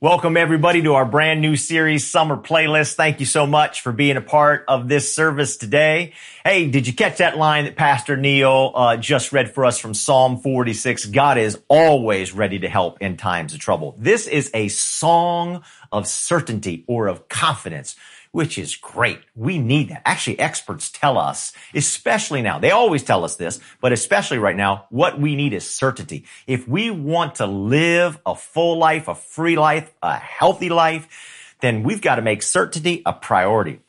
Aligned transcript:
Welcome 0.00 0.36
everybody 0.36 0.80
to 0.82 0.94
our 0.94 1.04
brand 1.04 1.40
new 1.40 1.56
series, 1.56 2.08
Summer 2.08 2.36
Playlist. 2.36 2.94
Thank 2.94 3.18
you 3.18 3.26
so 3.26 3.48
much 3.48 3.80
for 3.80 3.90
being 3.90 4.16
a 4.16 4.20
part 4.20 4.64
of 4.68 4.86
this 4.86 5.12
service 5.12 5.56
today. 5.56 6.12
Hey, 6.44 6.70
did 6.70 6.86
you 6.86 6.92
catch 6.92 7.18
that 7.18 7.36
line 7.36 7.64
that 7.64 7.74
Pastor 7.74 8.16
Neil 8.16 8.70
uh, 8.76 8.96
just 8.96 9.32
read 9.32 9.52
for 9.52 9.64
us 9.64 9.76
from 9.76 9.94
Psalm 9.94 10.38
46? 10.38 11.06
God 11.06 11.36
is 11.36 11.58
always 11.66 12.32
ready 12.32 12.60
to 12.60 12.68
help 12.68 13.02
in 13.02 13.16
times 13.16 13.54
of 13.54 13.58
trouble. 13.58 13.96
This 13.98 14.28
is 14.28 14.52
a 14.54 14.68
song 14.68 15.64
of 15.90 16.06
certainty 16.06 16.84
or 16.86 17.08
of 17.08 17.28
confidence 17.28 17.96
which 18.38 18.56
is 18.56 18.76
great. 18.76 19.18
We 19.34 19.58
need 19.58 19.88
that. 19.88 20.02
Actually, 20.04 20.38
experts 20.38 20.92
tell 20.92 21.18
us, 21.18 21.52
especially 21.74 22.40
now, 22.40 22.60
they 22.60 22.70
always 22.70 23.02
tell 23.02 23.24
us 23.24 23.34
this, 23.34 23.58
but 23.80 23.92
especially 23.92 24.38
right 24.38 24.54
now, 24.54 24.86
what 24.90 25.18
we 25.18 25.34
need 25.34 25.52
is 25.52 25.68
certainty. 25.68 26.24
If 26.46 26.68
we 26.68 26.88
want 26.88 27.34
to 27.36 27.46
live 27.46 28.20
a 28.24 28.36
full 28.36 28.78
life, 28.78 29.08
a 29.08 29.16
free 29.16 29.56
life, 29.56 29.92
a 30.04 30.14
healthy 30.14 30.68
life, 30.68 31.56
then 31.62 31.82
we've 31.82 32.00
got 32.00 32.14
to 32.14 32.22
make 32.22 32.44
certainty 32.44 33.02
a 33.04 33.12
priority. 33.12 33.80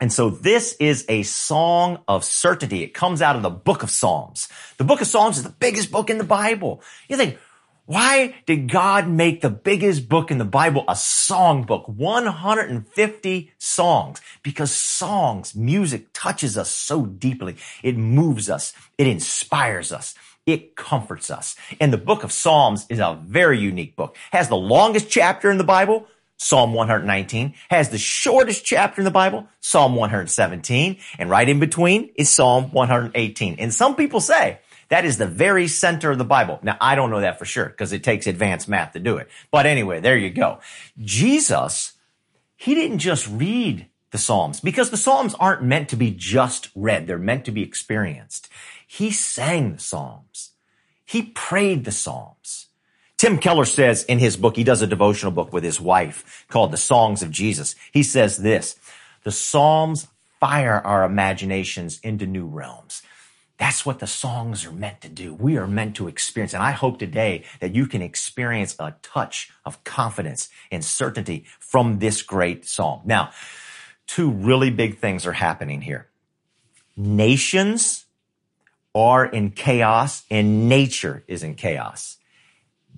And 0.00 0.12
so 0.12 0.30
this 0.30 0.76
is 0.78 1.04
a 1.08 1.24
song 1.24 1.98
of 2.06 2.22
certainty. 2.22 2.84
It 2.84 2.94
comes 2.94 3.20
out 3.20 3.34
of 3.34 3.42
the 3.42 3.50
book 3.50 3.82
of 3.82 3.90
Psalms. 3.90 4.48
The 4.76 4.84
book 4.84 5.00
of 5.00 5.08
Psalms 5.08 5.38
is 5.38 5.42
the 5.42 5.50
biggest 5.50 5.90
book 5.90 6.08
in 6.08 6.18
the 6.18 6.24
Bible. 6.24 6.82
You 7.08 7.16
think, 7.16 7.36
why 7.88 8.34
did 8.44 8.70
God 8.70 9.08
make 9.08 9.40
the 9.40 9.48
biggest 9.48 10.10
book 10.10 10.30
in 10.30 10.36
the 10.36 10.44
Bible 10.44 10.84
a 10.88 10.94
song 10.94 11.62
book? 11.62 11.88
150 11.88 13.52
songs. 13.56 14.20
Because 14.42 14.70
songs, 14.70 15.54
music 15.54 16.08
touches 16.12 16.58
us 16.58 16.70
so 16.70 17.06
deeply. 17.06 17.56
It 17.82 17.96
moves 17.96 18.50
us. 18.50 18.74
It 18.98 19.06
inspires 19.06 19.90
us. 19.90 20.14
It 20.44 20.76
comforts 20.76 21.30
us. 21.30 21.56
And 21.80 21.90
the 21.90 21.96
book 21.96 22.24
of 22.24 22.30
Psalms 22.30 22.84
is 22.90 22.98
a 22.98 23.18
very 23.24 23.58
unique 23.58 23.96
book. 23.96 24.18
Has 24.32 24.50
the 24.50 24.56
longest 24.56 25.08
chapter 25.08 25.50
in 25.50 25.56
the 25.56 25.64
Bible, 25.64 26.06
Psalm 26.36 26.74
119, 26.74 27.54
has 27.70 27.88
the 27.88 27.96
shortest 27.96 28.66
chapter 28.66 29.00
in 29.00 29.06
the 29.06 29.10
Bible, 29.10 29.48
Psalm 29.60 29.94
117, 29.94 30.98
and 31.18 31.30
right 31.30 31.48
in 31.48 31.58
between 31.58 32.10
is 32.16 32.28
Psalm 32.28 32.70
118. 32.70 33.56
And 33.58 33.72
some 33.72 33.96
people 33.96 34.20
say 34.20 34.58
that 34.88 35.04
is 35.04 35.18
the 35.18 35.26
very 35.26 35.68
center 35.68 36.10
of 36.10 36.18
the 36.18 36.24
Bible. 36.24 36.58
Now, 36.62 36.76
I 36.80 36.94
don't 36.94 37.10
know 37.10 37.20
that 37.20 37.38
for 37.38 37.44
sure 37.44 37.66
because 37.66 37.92
it 37.92 38.02
takes 38.02 38.26
advanced 38.26 38.68
math 38.68 38.92
to 38.92 39.00
do 39.00 39.18
it. 39.18 39.28
But 39.50 39.66
anyway, 39.66 40.00
there 40.00 40.16
you 40.16 40.30
go. 40.30 40.60
Jesus, 41.00 41.92
he 42.56 42.74
didn't 42.74 42.98
just 42.98 43.28
read 43.28 43.86
the 44.10 44.18
Psalms 44.18 44.60
because 44.60 44.90
the 44.90 44.96
Psalms 44.96 45.34
aren't 45.34 45.62
meant 45.62 45.88
to 45.90 45.96
be 45.96 46.10
just 46.10 46.70
read. 46.74 47.06
They're 47.06 47.18
meant 47.18 47.44
to 47.44 47.52
be 47.52 47.62
experienced. 47.62 48.48
He 48.86 49.10
sang 49.10 49.74
the 49.74 49.78
Psalms. 49.78 50.52
He 51.04 51.22
prayed 51.22 51.84
the 51.84 51.92
Psalms. 51.92 52.66
Tim 53.18 53.38
Keller 53.38 53.64
says 53.64 54.04
in 54.04 54.18
his 54.18 54.36
book, 54.36 54.56
he 54.56 54.64
does 54.64 54.80
a 54.80 54.86
devotional 54.86 55.32
book 55.32 55.52
with 55.52 55.64
his 55.64 55.80
wife 55.80 56.46
called 56.48 56.70
The 56.70 56.76
Songs 56.76 57.20
of 57.20 57.30
Jesus. 57.30 57.74
He 57.92 58.02
says 58.02 58.38
this, 58.38 58.76
the 59.24 59.32
Psalms 59.32 60.06
fire 60.38 60.80
our 60.84 61.04
imaginations 61.04 61.98
into 62.00 62.26
new 62.26 62.46
realms. 62.46 63.02
That's 63.58 63.84
what 63.84 63.98
the 63.98 64.06
songs 64.06 64.64
are 64.64 64.72
meant 64.72 65.00
to 65.00 65.08
do. 65.08 65.34
We 65.34 65.56
are 65.56 65.66
meant 65.66 65.96
to 65.96 66.06
experience. 66.06 66.54
And 66.54 66.62
I 66.62 66.70
hope 66.70 66.98
today 66.98 67.44
that 67.60 67.74
you 67.74 67.86
can 67.86 68.02
experience 68.02 68.76
a 68.78 68.94
touch 69.02 69.50
of 69.64 69.82
confidence 69.82 70.48
and 70.70 70.84
certainty 70.84 71.44
from 71.58 71.98
this 71.98 72.22
great 72.22 72.66
song. 72.66 73.02
Now, 73.04 73.30
two 74.06 74.30
really 74.30 74.70
big 74.70 74.98
things 74.98 75.26
are 75.26 75.32
happening 75.32 75.80
here. 75.80 76.06
Nations 76.96 78.06
are 78.94 79.26
in 79.26 79.50
chaos 79.50 80.22
and 80.30 80.68
nature 80.68 81.24
is 81.26 81.42
in 81.42 81.56
chaos. 81.56 82.16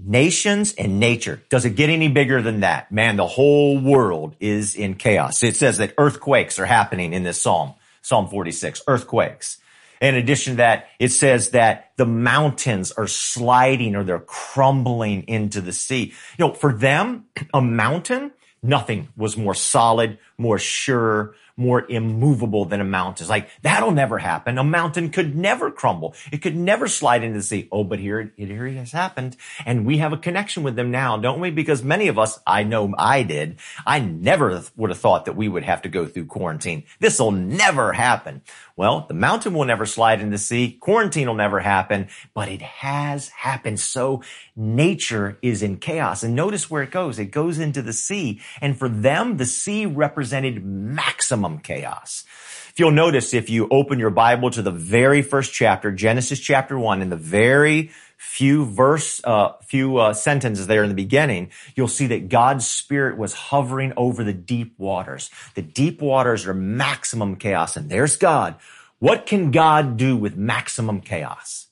Nations 0.02 0.74
and 0.74 1.00
nature. 1.00 1.42
Does 1.48 1.64
it 1.64 1.76
get 1.76 1.90
any 1.90 2.08
bigger 2.08 2.40
than 2.42 2.60
that? 2.60 2.92
Man, 2.92 3.16
the 3.16 3.26
whole 3.26 3.78
world 3.78 4.36
is 4.40 4.74
in 4.74 4.94
chaos. 4.94 5.42
It 5.42 5.56
says 5.56 5.78
that 5.78 5.94
earthquakes 5.98 6.58
are 6.58 6.66
happening 6.66 7.12
in 7.12 7.22
this 7.22 7.40
psalm, 7.40 7.74
Psalm 8.02 8.28
46, 8.28 8.82
earthquakes. 8.86 9.58
In 10.00 10.14
addition 10.14 10.54
to 10.54 10.56
that, 10.58 10.88
it 10.98 11.10
says 11.10 11.50
that 11.50 11.92
the 11.96 12.06
mountains 12.06 12.90
are 12.92 13.06
sliding 13.06 13.94
or 13.94 14.02
they're 14.02 14.18
crumbling 14.18 15.24
into 15.28 15.60
the 15.60 15.72
sea. 15.72 16.14
You 16.38 16.46
know, 16.48 16.54
for 16.54 16.72
them, 16.72 17.26
a 17.54 17.60
mountain, 17.60 18.32
nothing 18.62 19.08
was 19.16 19.36
more 19.36 19.54
solid, 19.54 20.18
more 20.38 20.58
sure, 20.58 21.34
more 21.60 21.88
immovable 21.88 22.64
than 22.64 22.80
a 22.80 22.84
mountain. 22.84 23.24
It's 23.24 23.30
like, 23.30 23.50
that'll 23.62 23.90
never 23.90 24.18
happen. 24.18 24.58
A 24.58 24.64
mountain 24.64 25.10
could 25.10 25.36
never 25.36 25.70
crumble. 25.70 26.14
It 26.32 26.38
could 26.38 26.56
never 26.56 26.88
slide 26.88 27.22
into 27.22 27.38
the 27.38 27.44
sea. 27.44 27.68
Oh, 27.70 27.84
but 27.84 27.98
here, 27.98 28.20
it, 28.20 28.32
here 28.36 28.66
it 28.66 28.76
has 28.76 28.92
happened. 28.92 29.36
And 29.66 29.86
we 29.86 29.98
have 29.98 30.12
a 30.12 30.16
connection 30.16 30.62
with 30.62 30.74
them 30.74 30.90
now, 30.90 31.18
don't 31.18 31.40
we? 31.40 31.50
Because 31.50 31.82
many 31.82 32.08
of 32.08 32.18
us, 32.18 32.40
I 32.46 32.64
know 32.64 32.94
I 32.98 33.22
did, 33.22 33.58
I 33.86 34.00
never 34.00 34.62
would 34.76 34.90
have 34.90 34.98
thought 34.98 35.26
that 35.26 35.36
we 35.36 35.48
would 35.48 35.64
have 35.64 35.82
to 35.82 35.88
go 35.88 36.06
through 36.06 36.26
quarantine. 36.26 36.84
This 36.98 37.20
will 37.20 37.32
never 37.32 37.92
happen. 37.92 38.42
Well, 38.76 39.04
the 39.06 39.14
mountain 39.14 39.52
will 39.52 39.66
never 39.66 39.84
slide 39.84 40.20
into 40.20 40.30
the 40.30 40.38
sea. 40.38 40.72
Quarantine 40.80 41.28
will 41.28 41.34
never 41.34 41.60
happen, 41.60 42.08
but 42.32 42.48
it 42.48 42.62
has 42.62 43.28
happened. 43.28 43.78
So 43.78 44.22
nature 44.60 45.38
is 45.40 45.62
in 45.62 45.78
chaos. 45.78 46.22
And 46.22 46.34
notice 46.36 46.70
where 46.70 46.82
it 46.82 46.90
goes. 46.90 47.18
It 47.18 47.26
goes 47.26 47.58
into 47.58 47.80
the 47.80 47.94
sea. 47.94 48.40
And 48.60 48.78
for 48.78 48.88
them, 48.88 49.38
the 49.38 49.46
sea 49.46 49.86
represented 49.86 50.64
maximum 50.64 51.58
chaos. 51.58 52.24
If 52.68 52.78
you'll 52.78 52.92
notice, 52.92 53.34
if 53.34 53.48
you 53.48 53.66
open 53.70 53.98
your 53.98 54.10
Bible 54.10 54.50
to 54.50 54.62
the 54.62 54.70
very 54.70 55.22
first 55.22 55.52
chapter, 55.52 55.90
Genesis 55.90 56.38
chapter 56.38 56.78
one, 56.78 57.02
in 57.02 57.08
the 57.08 57.16
very 57.16 57.90
few 58.16 58.66
verse, 58.66 59.20
uh, 59.24 59.54
few 59.62 59.96
uh, 59.96 60.12
sentences 60.12 60.66
there 60.66 60.82
in 60.82 60.90
the 60.90 60.94
beginning, 60.94 61.50
you'll 61.74 61.88
see 61.88 62.06
that 62.08 62.28
God's 62.28 62.66
spirit 62.66 63.16
was 63.16 63.32
hovering 63.32 63.94
over 63.96 64.22
the 64.22 64.34
deep 64.34 64.78
waters. 64.78 65.30
The 65.54 65.62
deep 65.62 66.02
waters 66.02 66.46
are 66.46 66.54
maximum 66.54 67.36
chaos, 67.36 67.76
and 67.76 67.90
there's 67.90 68.18
God. 68.18 68.56
What 68.98 69.24
can 69.24 69.50
God 69.50 69.96
do 69.96 70.16
with 70.16 70.36
maximum 70.36 71.00
chaos? 71.00 71.69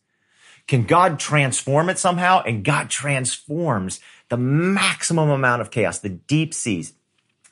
Can 0.68 0.84
God 0.84 1.18
transform 1.18 1.88
it 1.88 1.98
somehow? 1.98 2.42
And 2.42 2.62
God 2.62 2.90
transforms 2.90 4.00
the 4.28 4.36
maximum 4.36 5.30
amount 5.30 5.62
of 5.62 5.70
chaos, 5.70 5.98
the 5.98 6.10
deep 6.10 6.54
seas, 6.54 6.92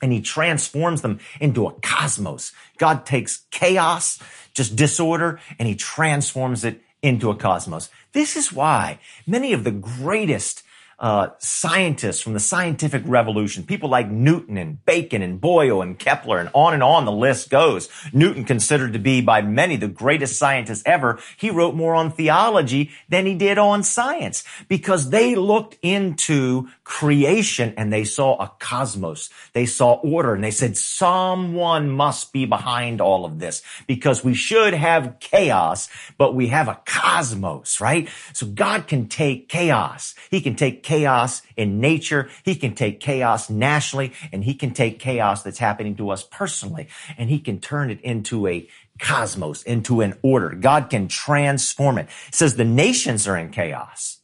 and 0.01 0.13
he 0.13 0.21
transforms 0.21 1.01
them 1.01 1.19
into 1.41 1.65
a 1.65 1.73
cosmos. 1.81 2.51
God 2.77 3.05
takes 3.05 3.45
chaos, 3.49 4.19
just 4.53 4.75
disorder, 4.75 5.39
and 5.57 5.67
he 5.67 5.75
transforms 5.75 6.63
it 6.63 6.81
into 7.01 7.31
a 7.31 7.35
cosmos. 7.35 7.89
This 8.13 8.35
is 8.35 8.53
why 8.53 8.99
many 9.25 9.51
of 9.53 9.63
the 9.63 9.71
greatest 9.71 10.63
uh, 10.99 11.29
scientists 11.37 12.21
from 12.21 12.33
the 12.33 12.39
scientific 12.39 13.03
revolution, 13.05 13.63
people 13.63 13.89
like 13.89 14.09
Newton 14.09 14.57
and 14.57 14.83
Bacon 14.85 15.21
and 15.21 15.39
Boyle 15.39 15.81
and 15.81 15.97
Kepler 15.99 16.39
and 16.39 16.49
on 16.53 16.73
and 16.73 16.81
on 16.81 17.05
the 17.05 17.11
list 17.11 17.49
goes. 17.49 17.87
Newton 18.13 18.45
considered 18.45 18.93
to 18.93 18.99
be 18.99 19.21
by 19.21 19.41
many 19.41 19.75
the 19.75 19.87
greatest 19.87 20.37
scientist 20.39 20.87
ever. 20.87 21.19
He 21.37 21.51
wrote 21.51 21.75
more 21.75 21.93
on 21.93 22.11
theology 22.11 22.91
than 23.09 23.27
he 23.27 23.35
did 23.35 23.59
on 23.59 23.83
science 23.83 24.43
because 24.67 25.11
they 25.11 25.35
looked 25.35 25.77
into 25.83 26.67
creation 26.87 27.73
and 27.75 27.91
they 27.91 28.05
saw 28.05 28.37
a 28.37 28.49
cosmos. 28.59 29.29
They 29.51 29.65
saw 29.65 29.95
order 29.95 30.33
and 30.33 30.41
they 30.41 30.51
said 30.51 30.77
someone 30.77 31.89
must 31.89 32.31
be 32.31 32.45
behind 32.45 33.01
all 33.01 33.25
of 33.25 33.39
this 33.39 33.61
because 33.87 34.23
we 34.23 34.33
should 34.33 34.73
have 34.73 35.17
chaos, 35.19 35.89
but 36.17 36.33
we 36.33 36.47
have 36.47 36.69
a 36.69 36.79
cosmos, 36.85 37.81
right? 37.81 38.07
So 38.31 38.47
God 38.47 38.87
can 38.87 39.09
take 39.09 39.49
chaos. 39.49 40.15
He 40.31 40.39
can 40.39 40.55
take 40.55 40.81
chaos 40.81 41.41
in 41.57 41.81
nature. 41.81 42.29
He 42.43 42.55
can 42.55 42.73
take 42.73 43.01
chaos 43.01 43.49
nationally 43.49 44.13
and 44.31 44.45
he 44.45 44.53
can 44.53 44.71
take 44.71 44.97
chaos 44.97 45.43
that's 45.43 45.59
happening 45.59 45.97
to 45.97 46.09
us 46.09 46.23
personally 46.23 46.87
and 47.17 47.29
he 47.29 47.39
can 47.39 47.59
turn 47.59 47.91
it 47.91 47.99
into 47.99 48.47
a 48.47 48.65
cosmos, 48.97 49.61
into 49.63 49.99
an 49.99 50.17
order. 50.21 50.55
God 50.55 50.89
can 50.89 51.09
transform 51.09 51.97
it. 51.97 52.07
It 52.29 52.35
says 52.35 52.55
the 52.55 52.63
nations 52.63 53.27
are 53.27 53.37
in 53.37 53.49
chaos. 53.49 54.19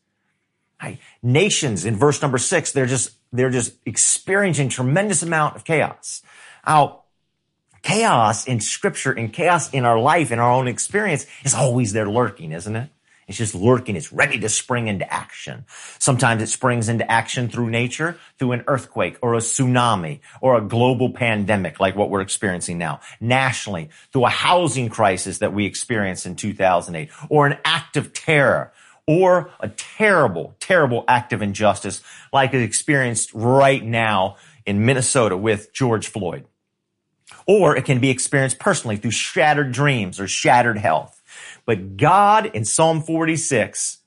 Right? 0.84 1.00
Nations 1.22 1.86
in 1.86 1.96
verse 1.96 2.22
number 2.22 2.38
six, 2.38 2.74
they're 2.74 2.86
just, 2.86 3.12
they're 3.32 3.50
just 3.50 3.74
experiencing 3.86 4.68
tremendous 4.68 5.24
amount 5.24 5.56
of 5.56 5.64
chaos. 5.64 6.22
Now, 6.68 7.04
chaos 7.84 8.48
in 8.48 8.60
scripture 8.60 9.14
and 9.14 9.32
chaos 9.32 9.72
in 9.72 9.86
our 9.86 9.98
life, 9.98 10.30
in 10.30 10.40
our 10.40 10.52
own 10.52 10.68
experience 10.68 11.26
is 11.46 11.54
always 11.54 11.94
there 11.94 12.10
lurking, 12.10 12.52
isn't 12.52 12.76
it? 12.76 12.90
It's 13.30 13.38
just 13.38 13.56
lurking. 13.56 13.96
It's 13.96 14.12
ready 14.12 14.38
to 14.42 14.50
spring 14.50 14.90
into 14.90 15.12
action. 15.12 15.64
Sometimes 16.00 16.42
it 16.42 16.48
springs 16.48 16.90
into 16.90 17.10
action 17.10 17.48
through 17.48 17.70
nature, 17.70 18.18
through 18.38 18.52
an 18.52 18.66
earthquake 18.68 19.18
or 19.22 19.36
a 19.36 19.40
tsunami 19.40 20.20
or 20.42 20.58
a 20.58 20.62
global 20.62 21.12
pandemic 21.12 21.80
like 21.80 21.96
what 21.96 22.10
we're 22.10 22.20
experiencing 22.20 22.78
now. 22.78 23.00
Nationally, 23.22 23.90
through 24.12 24.26
a 24.26 24.30
housing 24.30 24.90
crisis 24.90 25.38
that 25.38 25.54
we 25.54 25.66
experienced 25.66 26.26
in 26.26 26.36
2008 26.36 27.10
or 27.30 27.48
an 27.48 27.58
act 27.64 27.96
of 27.96 28.12
terror 28.12 28.74
or 29.08 29.52
a 29.60 29.70
terrible, 29.70 30.56
terrible 30.60 31.04
act 31.08 31.34
of 31.34 31.42
injustice 31.42 32.02
like 32.32 32.54
is 32.54 32.62
experienced 32.62 33.32
right 33.34 33.84
now 33.84 34.38
in 34.66 34.86
Minnesota 34.86 35.36
with 35.36 35.74
George 35.74 36.08
Floyd. 36.08 36.46
Or 37.46 37.76
it 37.76 37.86
can 37.86 38.00
be 38.00 38.10
experienced 38.10 38.60
personally 38.60 38.98
through 38.98 39.12
shattered 39.12 39.72
dreams 39.72 40.20
or 40.20 40.28
shattered 40.28 40.78
health. 40.78 41.22
But 41.66 41.98
God 41.98 42.46
in 42.48 42.64
Psalm 42.64 43.02
46, 43.02 44.00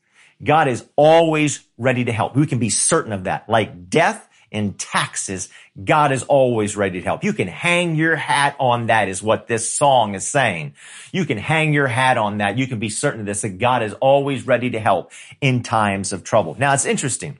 God 0.43 0.69
is 0.69 0.87
always 0.97 1.67
ready 1.77 2.05
to 2.05 2.13
help. 2.13 2.37
We 2.37 2.47
can 2.47 2.59
be 2.59 2.71
certain 2.71 3.13
of 3.13 3.25
that. 3.25 3.49
Like 3.49 3.91
death 3.91 4.26
in 4.51 4.75
taxes, 4.75 5.49
God 5.83 6.13
is 6.13 6.23
always 6.23 6.77
ready 6.77 7.01
to 7.01 7.05
help. 7.05 7.25
You 7.25 7.33
can 7.33 7.49
hang 7.49 7.97
your 7.97 8.17
hat 8.17 8.57
on 8.59 8.87
that 8.87 9.09
is 9.09 9.23
what 9.23 9.47
this 9.47 9.73
song 9.73 10.15
is 10.15 10.27
saying. 10.27 10.75
You 11.13 11.25
can 11.25 11.39
hang 11.39 11.73
your 11.73 11.87
hat 11.87 12.17
on 12.17 12.39
that. 12.39 12.59
You 12.59 12.67
can 12.67 12.79
be 12.79 12.89
certain 12.89 13.21
of 13.21 13.27
this, 13.27 13.43
that 13.43 13.59
God 13.59 13.83
is 13.83 13.93
always 13.95 14.47
ready 14.47 14.71
to 14.71 14.81
help 14.81 15.13
in 15.41 15.63
times 15.63 16.13
of 16.13 16.25
trouble. 16.25 16.57
Now 16.59 16.75
it's 16.75 16.87
interesting. 16.87 17.39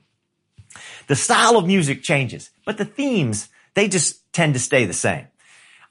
The 1.07 1.15
style 1.15 1.57
of 1.57 1.65
music 1.65 2.03
changes, 2.03 2.49
but 2.65 2.77
the 2.77 2.85
themes, 2.85 3.49
they 3.73 3.87
just 3.87 4.31
tend 4.33 4.53
to 4.53 4.59
stay 4.59 4.85
the 4.85 4.93
same. 4.93 5.27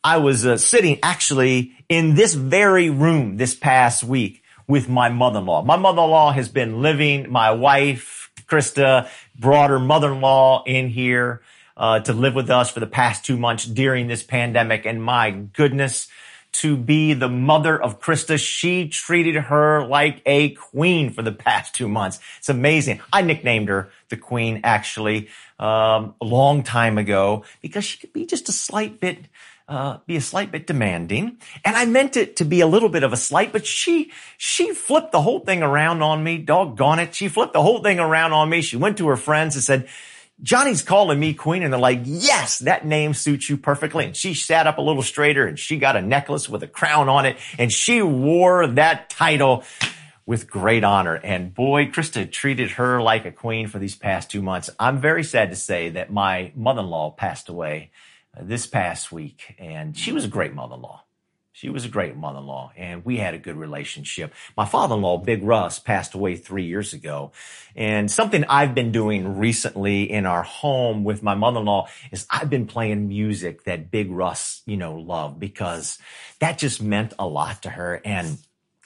I 0.04 0.18
was 0.18 0.46
uh, 0.46 0.56
sitting 0.56 1.00
actually 1.02 1.72
in 1.88 2.14
this 2.14 2.34
very 2.34 2.90
room 2.90 3.38
this 3.38 3.54
past 3.54 4.04
week 4.04 4.42
with 4.68 4.88
my 4.88 5.08
mother-in-law. 5.08 5.62
My 5.62 5.76
mother-in-law 5.76 6.32
has 6.32 6.48
been 6.48 6.82
living, 6.82 7.30
my 7.30 7.50
wife, 7.50 8.25
Krista, 8.48 9.08
brought 9.38 9.70
her 9.70 9.78
mother-in-law 9.78 10.64
in 10.64 10.88
here 10.88 11.42
uh, 11.76 12.00
to 12.00 12.12
live 12.12 12.34
with 12.34 12.50
us 12.50 12.70
for 12.70 12.80
the 12.80 12.86
past 12.86 13.24
two 13.24 13.36
months 13.36 13.64
during 13.64 14.06
this 14.06 14.22
pandemic. 14.22 14.86
And 14.86 15.02
my 15.02 15.30
goodness, 15.30 16.08
to 16.52 16.76
be 16.76 17.12
the 17.12 17.28
mother 17.28 17.80
of 17.80 18.00
Krista, 18.00 18.38
she 18.38 18.88
treated 18.88 19.34
her 19.34 19.86
like 19.86 20.22
a 20.24 20.50
queen 20.50 21.10
for 21.10 21.20
the 21.22 21.32
past 21.32 21.74
two 21.74 21.88
months. 21.88 22.18
It's 22.38 22.48
amazing. 22.48 23.02
I 23.12 23.20
nicknamed 23.22 23.68
her 23.68 23.90
the 24.08 24.16
queen 24.16 24.60
actually 24.64 25.28
um, 25.58 26.14
a 26.20 26.24
long 26.24 26.62
time 26.62 26.96
ago 26.96 27.44
because 27.60 27.84
she 27.84 27.98
could 27.98 28.12
be 28.14 28.24
just 28.24 28.48
a 28.48 28.52
slight 28.52 29.00
bit 29.00 29.26
uh, 29.68 29.98
be 30.06 30.16
a 30.16 30.20
slight 30.20 30.52
bit 30.52 30.66
demanding. 30.66 31.38
And 31.64 31.76
I 31.76 31.86
meant 31.86 32.16
it 32.16 32.36
to 32.36 32.44
be 32.44 32.60
a 32.60 32.66
little 32.66 32.88
bit 32.88 33.02
of 33.02 33.12
a 33.12 33.16
slight, 33.16 33.52
but 33.52 33.66
she, 33.66 34.12
she 34.38 34.72
flipped 34.72 35.12
the 35.12 35.22
whole 35.22 35.40
thing 35.40 35.62
around 35.62 36.02
on 36.02 36.22
me. 36.22 36.38
Doggone 36.38 37.00
it. 37.00 37.14
She 37.14 37.28
flipped 37.28 37.52
the 37.52 37.62
whole 37.62 37.82
thing 37.82 37.98
around 37.98 38.32
on 38.32 38.48
me. 38.48 38.62
She 38.62 38.76
went 38.76 38.98
to 38.98 39.08
her 39.08 39.16
friends 39.16 39.56
and 39.56 39.64
said, 39.64 39.88
Johnny's 40.42 40.82
calling 40.82 41.18
me 41.18 41.34
queen. 41.34 41.62
And 41.62 41.72
they're 41.72 41.80
like, 41.80 42.02
yes, 42.04 42.60
that 42.60 42.86
name 42.86 43.14
suits 43.14 43.48
you 43.48 43.56
perfectly. 43.56 44.04
And 44.04 44.14
she 44.14 44.34
sat 44.34 44.66
up 44.66 44.78
a 44.78 44.82
little 44.82 45.02
straighter 45.02 45.46
and 45.46 45.58
she 45.58 45.78
got 45.78 45.96
a 45.96 46.02
necklace 46.02 46.48
with 46.48 46.62
a 46.62 46.68
crown 46.68 47.08
on 47.08 47.26
it 47.26 47.36
and 47.58 47.72
she 47.72 48.02
wore 48.02 48.66
that 48.66 49.10
title 49.10 49.64
with 50.26 50.50
great 50.50 50.84
honor. 50.84 51.14
And 51.14 51.54
boy, 51.54 51.86
Krista 51.86 52.30
treated 52.30 52.72
her 52.72 53.00
like 53.00 53.24
a 53.24 53.32
queen 53.32 53.68
for 53.68 53.78
these 53.78 53.94
past 53.96 54.30
two 54.30 54.42
months. 54.42 54.68
I'm 54.78 55.00
very 55.00 55.24
sad 55.24 55.50
to 55.50 55.56
say 55.56 55.90
that 55.90 56.12
my 56.12 56.52
mother-in-law 56.54 57.12
passed 57.12 57.48
away 57.48 57.90
this 58.40 58.66
past 58.66 59.12
week, 59.12 59.54
and 59.58 59.96
she 59.96 60.12
was 60.12 60.24
a 60.24 60.28
great 60.28 60.54
mother-in-law. 60.54 61.02
She 61.52 61.70
was 61.70 61.86
a 61.86 61.88
great 61.88 62.14
mother-in-law, 62.14 62.72
and 62.76 63.02
we 63.02 63.16
had 63.16 63.32
a 63.32 63.38
good 63.38 63.56
relationship. 63.56 64.34
My 64.58 64.66
father-in-law, 64.66 65.18
Big 65.18 65.42
Russ, 65.42 65.78
passed 65.78 66.12
away 66.12 66.36
three 66.36 66.66
years 66.66 66.92
ago. 66.92 67.32
And 67.74 68.10
something 68.10 68.44
I've 68.44 68.74
been 68.74 68.92
doing 68.92 69.38
recently 69.38 70.02
in 70.02 70.26
our 70.26 70.42
home 70.42 71.02
with 71.02 71.22
my 71.22 71.34
mother-in-law 71.34 71.88
is 72.12 72.26
I've 72.28 72.50
been 72.50 72.66
playing 72.66 73.08
music 73.08 73.64
that 73.64 73.90
Big 73.90 74.10
Russ, 74.10 74.60
you 74.66 74.76
know, 74.76 74.96
loved 74.96 75.40
because 75.40 75.98
that 76.40 76.58
just 76.58 76.82
meant 76.82 77.14
a 77.18 77.26
lot 77.26 77.62
to 77.62 77.70
her. 77.70 78.02
And 78.04 78.36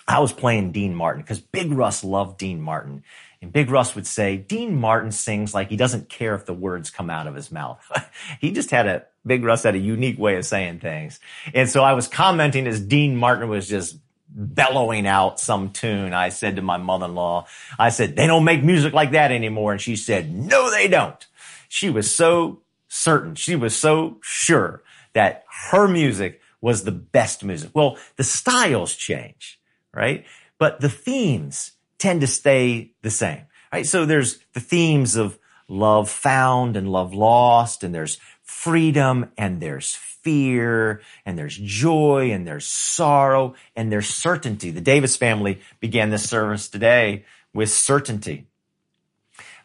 I 0.06 0.20
was 0.20 0.32
playing 0.32 0.70
Dean 0.70 0.94
Martin 0.94 1.22
because 1.22 1.40
Big 1.40 1.72
Russ 1.72 2.04
loved 2.04 2.38
Dean 2.38 2.60
Martin. 2.60 3.02
And 3.42 3.52
Big 3.52 3.70
Russ 3.70 3.94
would 3.94 4.06
say, 4.06 4.36
Dean 4.36 4.76
Martin 4.76 5.12
sings 5.12 5.54
like 5.54 5.70
he 5.70 5.76
doesn't 5.76 6.10
care 6.10 6.34
if 6.34 6.44
the 6.44 6.52
words 6.52 6.90
come 6.90 7.08
out 7.08 7.26
of 7.26 7.34
his 7.34 7.50
mouth. 7.50 7.80
he 8.40 8.52
just 8.52 8.70
had 8.70 8.86
a, 8.86 9.06
Big 9.24 9.44
Russ 9.44 9.62
had 9.62 9.74
a 9.74 9.78
unique 9.78 10.18
way 10.18 10.36
of 10.36 10.44
saying 10.44 10.80
things. 10.80 11.20
And 11.54 11.68
so 11.68 11.82
I 11.82 11.94
was 11.94 12.06
commenting 12.06 12.66
as 12.66 12.80
Dean 12.80 13.16
Martin 13.16 13.48
was 13.48 13.68
just 13.68 13.96
bellowing 14.28 15.06
out 15.06 15.40
some 15.40 15.70
tune. 15.70 16.12
I 16.12 16.28
said 16.28 16.56
to 16.56 16.62
my 16.62 16.76
mother-in-law, 16.76 17.46
I 17.78 17.88
said, 17.88 18.14
they 18.14 18.26
don't 18.26 18.44
make 18.44 18.62
music 18.62 18.92
like 18.92 19.12
that 19.12 19.32
anymore. 19.32 19.72
And 19.72 19.80
she 19.80 19.96
said, 19.96 20.32
no, 20.32 20.70
they 20.70 20.86
don't. 20.86 21.26
She 21.68 21.88
was 21.88 22.14
so 22.14 22.60
certain. 22.88 23.34
She 23.36 23.56
was 23.56 23.76
so 23.76 24.18
sure 24.20 24.82
that 25.14 25.44
her 25.70 25.88
music 25.88 26.40
was 26.60 26.84
the 26.84 26.92
best 26.92 27.42
music. 27.42 27.70
Well, 27.72 27.96
the 28.16 28.24
styles 28.24 28.94
change, 28.94 29.58
right? 29.94 30.26
But 30.58 30.80
the 30.80 30.90
themes 30.90 31.72
tend 32.00 32.22
to 32.22 32.26
stay 32.26 32.90
the 33.02 33.10
same, 33.10 33.42
right? 33.72 33.86
So 33.86 34.04
there's 34.04 34.38
the 34.54 34.60
themes 34.60 35.14
of 35.14 35.38
love 35.68 36.10
found 36.10 36.76
and 36.76 36.90
love 36.90 37.14
lost, 37.14 37.84
and 37.84 37.94
there's 37.94 38.18
freedom 38.42 39.30
and 39.38 39.60
there's 39.60 39.94
fear 39.94 41.00
and 41.24 41.38
there's 41.38 41.56
joy 41.56 42.30
and 42.30 42.46
there's 42.46 42.66
sorrow 42.66 43.54
and 43.76 43.90
there's 43.90 44.08
certainty. 44.08 44.70
The 44.70 44.80
Davis 44.80 45.16
family 45.16 45.60
began 45.78 46.10
this 46.10 46.28
service 46.28 46.68
today 46.68 47.24
with 47.54 47.70
certainty. 47.70 48.46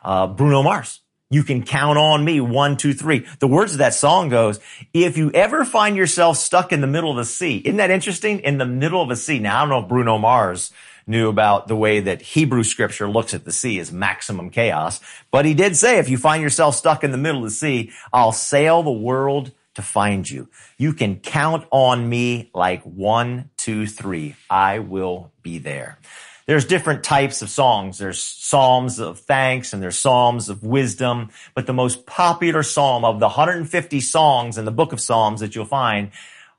Uh, 0.04 0.28
Bruno 0.28 0.62
Mars. 0.64 1.02
You 1.32 1.44
can 1.44 1.64
count 1.64 1.98
on 1.98 2.24
me. 2.24 2.40
One, 2.40 2.78
two, 2.78 2.94
three. 2.94 3.26
The 3.40 3.48
words 3.48 3.74
of 3.74 3.80
that 3.80 3.96
song 3.96 4.30
goes, 4.30 4.60
if 4.94 5.18
you 5.18 5.32
ever 5.32 5.66
find 5.66 5.98
yourself 5.98 6.38
stuck 6.38 6.72
in 6.72 6.82
the 6.82 6.88
middle 6.88 7.10
of 7.10 7.18
the 7.18 7.26
sea, 7.26 7.58
isn't 7.58 7.78
that 7.78 7.90
interesting? 7.90 8.40
In 8.40 8.60
the 8.60 8.66
middle 8.66 9.02
of 9.02 9.10
a 9.10 9.16
sea. 9.16 9.40
Now, 9.40 9.58
I 9.58 9.60
don't 9.62 9.70
know 9.70 9.80
if 9.80 9.90
Bruno 9.90 10.20
Mars 10.20 10.72
knew 11.08 11.30
about 11.30 11.68
the 11.68 11.76
way 11.76 12.00
that 12.00 12.22
Hebrew 12.22 12.64
scripture 12.64 13.10
looks 13.10 13.34
at 13.34 13.46
the 13.46 13.52
sea 13.52 13.80
as 13.80 13.92
maximum 13.92 14.50
chaos. 14.50 15.00
But 15.32 15.46
he 15.46 15.54
did 15.54 15.76
say, 15.76 16.00
if 16.00 16.10
you 16.10 16.18
find 16.18 16.42
yourself 16.42 16.76
stuck 16.76 17.04
in 17.04 17.12
the 17.12 17.18
middle 17.18 17.44
of 17.44 17.50
the 17.50 17.52
sea, 17.52 17.92
I'll 18.12 18.32
sail 18.32 18.84
the 18.84 18.92
world 18.92 19.52
to 19.76 19.82
find 19.82 20.30
you. 20.30 20.50
You 20.78 20.94
can 20.94 21.18
count 21.18 21.66
on 21.70 22.08
me 22.10 22.50
like 22.54 22.82
one, 22.84 23.50
two, 23.58 23.88
three. 23.88 24.36
I 24.50 24.80
will 24.80 25.32
be 25.44 25.60
there. 25.60 26.00
There's 26.46 26.66
different 26.66 27.04
types 27.04 27.42
of 27.42 27.50
songs. 27.50 27.98
There's 27.98 28.22
psalms 28.22 29.00
of 29.00 29.20
thanks 29.20 29.74
and 29.74 29.82
there's 29.82 29.98
psalms 29.98 30.48
of 30.48 30.64
wisdom. 30.64 31.32
But 31.56 31.66
the 31.66 31.74
most 31.74 32.06
popular 32.06 32.62
psalm 32.62 33.04
of 33.04 33.20
the 33.20 33.28
150 33.28 34.00
songs 34.00 34.58
in 34.58 34.66
the 34.66 34.72
book 34.72 34.94
of 34.94 35.02
Psalms 35.02 35.40
that 35.40 35.56
you'll 35.56 35.66
find 35.66 36.12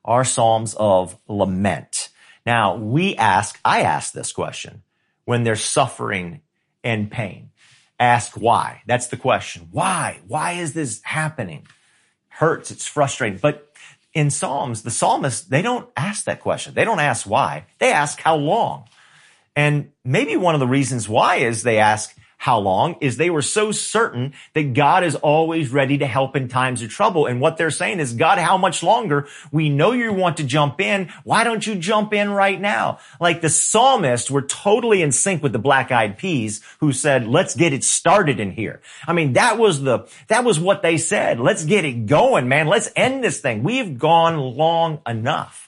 are 0.04 0.24
psalms 0.24 0.74
of 0.74 1.16
lament. 1.28 1.95
Now 2.46 2.76
we 2.76 3.16
ask, 3.16 3.58
I 3.64 3.82
ask 3.82 4.12
this 4.12 4.32
question 4.32 4.82
when 5.24 5.42
there's 5.42 5.64
suffering 5.64 6.40
and 6.84 7.10
pain. 7.10 7.50
Ask 7.98 8.36
why. 8.36 8.82
That's 8.86 9.08
the 9.08 9.16
question. 9.16 9.68
Why? 9.72 10.20
Why 10.28 10.52
is 10.52 10.72
this 10.72 11.02
happening? 11.02 11.66
Hurts. 12.28 12.70
It's 12.70 12.86
frustrating. 12.86 13.40
But 13.42 13.72
in 14.14 14.30
Psalms, 14.30 14.82
the 14.82 14.90
psalmists, 14.90 15.46
they 15.46 15.62
don't 15.62 15.90
ask 15.96 16.24
that 16.24 16.40
question. 16.40 16.74
They 16.74 16.84
don't 16.84 17.00
ask 17.00 17.28
why. 17.28 17.66
They 17.78 17.92
ask 17.92 18.20
how 18.20 18.36
long. 18.36 18.88
And 19.56 19.90
maybe 20.04 20.36
one 20.36 20.54
of 20.54 20.60
the 20.60 20.66
reasons 20.66 21.08
why 21.08 21.36
is 21.36 21.62
they 21.62 21.78
ask, 21.78 22.14
how 22.36 22.58
long 22.58 22.96
is 23.00 23.16
they 23.16 23.30
were 23.30 23.42
so 23.42 23.72
certain 23.72 24.34
that 24.52 24.74
God 24.74 25.04
is 25.04 25.14
always 25.16 25.70
ready 25.70 25.98
to 25.98 26.06
help 26.06 26.36
in 26.36 26.48
times 26.48 26.82
of 26.82 26.90
trouble. 26.90 27.26
And 27.26 27.40
what 27.40 27.56
they're 27.56 27.70
saying 27.70 27.98
is, 27.98 28.12
God, 28.12 28.38
how 28.38 28.58
much 28.58 28.82
longer? 28.82 29.26
We 29.50 29.68
know 29.68 29.92
you 29.92 30.12
want 30.12 30.36
to 30.36 30.44
jump 30.44 30.80
in. 30.80 31.12
Why 31.24 31.44
don't 31.44 31.66
you 31.66 31.74
jump 31.74 32.12
in 32.12 32.30
right 32.30 32.60
now? 32.60 32.98
Like 33.20 33.40
the 33.40 33.48
psalmists 33.48 34.30
were 34.30 34.42
totally 34.42 35.02
in 35.02 35.12
sync 35.12 35.42
with 35.42 35.52
the 35.52 35.58
black 35.58 35.90
eyed 35.90 36.18
peas 36.18 36.62
who 36.80 36.92
said, 36.92 37.26
let's 37.26 37.54
get 37.54 37.72
it 37.72 37.84
started 37.84 38.38
in 38.38 38.50
here. 38.50 38.80
I 39.06 39.12
mean, 39.12 39.32
that 39.32 39.58
was 39.58 39.82
the, 39.82 40.06
that 40.28 40.44
was 40.44 40.60
what 40.60 40.82
they 40.82 40.98
said. 40.98 41.40
Let's 41.40 41.64
get 41.64 41.84
it 41.84 42.06
going, 42.06 42.48
man. 42.48 42.66
Let's 42.66 42.90
end 42.94 43.24
this 43.24 43.40
thing. 43.40 43.62
We've 43.62 43.98
gone 43.98 44.38
long 44.38 45.00
enough. 45.06 45.65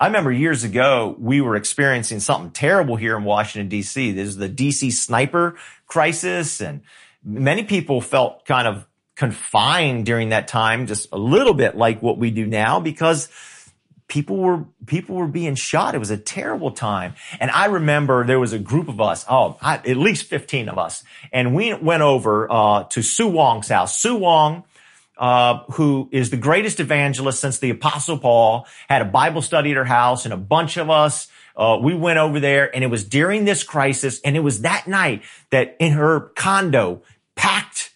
I 0.00 0.06
remember 0.06 0.32
years 0.32 0.64
ago, 0.64 1.14
we 1.18 1.42
were 1.42 1.56
experiencing 1.56 2.20
something 2.20 2.52
terrible 2.52 2.96
here 2.96 3.18
in 3.18 3.24
Washington, 3.24 3.68
D.C. 3.68 4.12
There's 4.12 4.36
the 4.36 4.48
D.C. 4.48 4.90
sniper 4.92 5.56
crisis 5.86 6.62
and 6.62 6.80
many 7.22 7.64
people 7.64 8.00
felt 8.00 8.46
kind 8.46 8.66
of 8.66 8.86
confined 9.14 10.06
during 10.06 10.30
that 10.30 10.48
time, 10.48 10.86
just 10.86 11.08
a 11.12 11.18
little 11.18 11.52
bit 11.52 11.76
like 11.76 12.00
what 12.00 12.16
we 12.16 12.30
do 12.30 12.46
now 12.46 12.80
because 12.80 13.28
people 14.08 14.38
were, 14.38 14.64
people 14.86 15.16
were 15.16 15.28
being 15.28 15.54
shot. 15.54 15.94
It 15.94 15.98
was 15.98 16.10
a 16.10 16.16
terrible 16.16 16.70
time. 16.70 17.14
And 17.38 17.50
I 17.50 17.66
remember 17.66 18.24
there 18.24 18.40
was 18.40 18.54
a 18.54 18.58
group 18.58 18.88
of 18.88 19.02
us, 19.02 19.26
oh, 19.28 19.58
at 19.60 19.86
least 19.86 20.24
15 20.24 20.70
of 20.70 20.78
us. 20.78 21.04
And 21.30 21.54
we 21.54 21.74
went 21.74 22.02
over, 22.02 22.50
uh, 22.50 22.84
to 22.84 23.02
Sue 23.02 23.28
Wong's 23.28 23.68
house. 23.68 23.98
Sue 24.00 24.16
Wong, 24.16 24.64
uh, 25.20 25.62
who 25.72 26.08
is 26.10 26.30
the 26.30 26.36
greatest 26.36 26.80
evangelist 26.80 27.40
since 27.40 27.58
the 27.58 27.70
apostle 27.70 28.18
Paul 28.18 28.66
had 28.88 29.02
a 29.02 29.04
Bible 29.04 29.42
study 29.42 29.70
at 29.70 29.76
her 29.76 29.84
house 29.84 30.24
and 30.24 30.34
a 30.34 30.38
bunch 30.38 30.78
of 30.78 30.90
us 30.90 31.28
uh, 31.56 31.78
we 31.80 31.94
went 31.94 32.18
over 32.18 32.40
there 32.40 32.74
and 32.74 32.82
it 32.82 32.86
was 32.86 33.04
during 33.04 33.44
this 33.44 33.62
crisis 33.62 34.18
and 34.22 34.34
it 34.34 34.40
was 34.40 34.62
that 34.62 34.86
night 34.88 35.22
that 35.50 35.76
in 35.78 35.92
her 35.92 36.20
condo, 36.36 37.02
packed, 37.36 37.92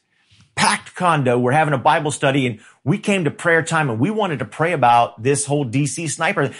packed 0.54 0.94
condo, 0.94 1.38
we're 1.38 1.52
having 1.52 1.72
a 1.72 1.78
Bible 1.78 2.10
study 2.10 2.46
and 2.46 2.60
we 2.84 2.98
came 2.98 3.24
to 3.24 3.30
prayer 3.30 3.62
time 3.62 3.88
and 3.88 3.98
we 3.98 4.10
wanted 4.10 4.40
to 4.40 4.44
pray 4.44 4.72
about 4.72 5.22
this 5.22 5.46
whole 5.46 5.64
DC 5.64 6.10
sniper. 6.10 6.52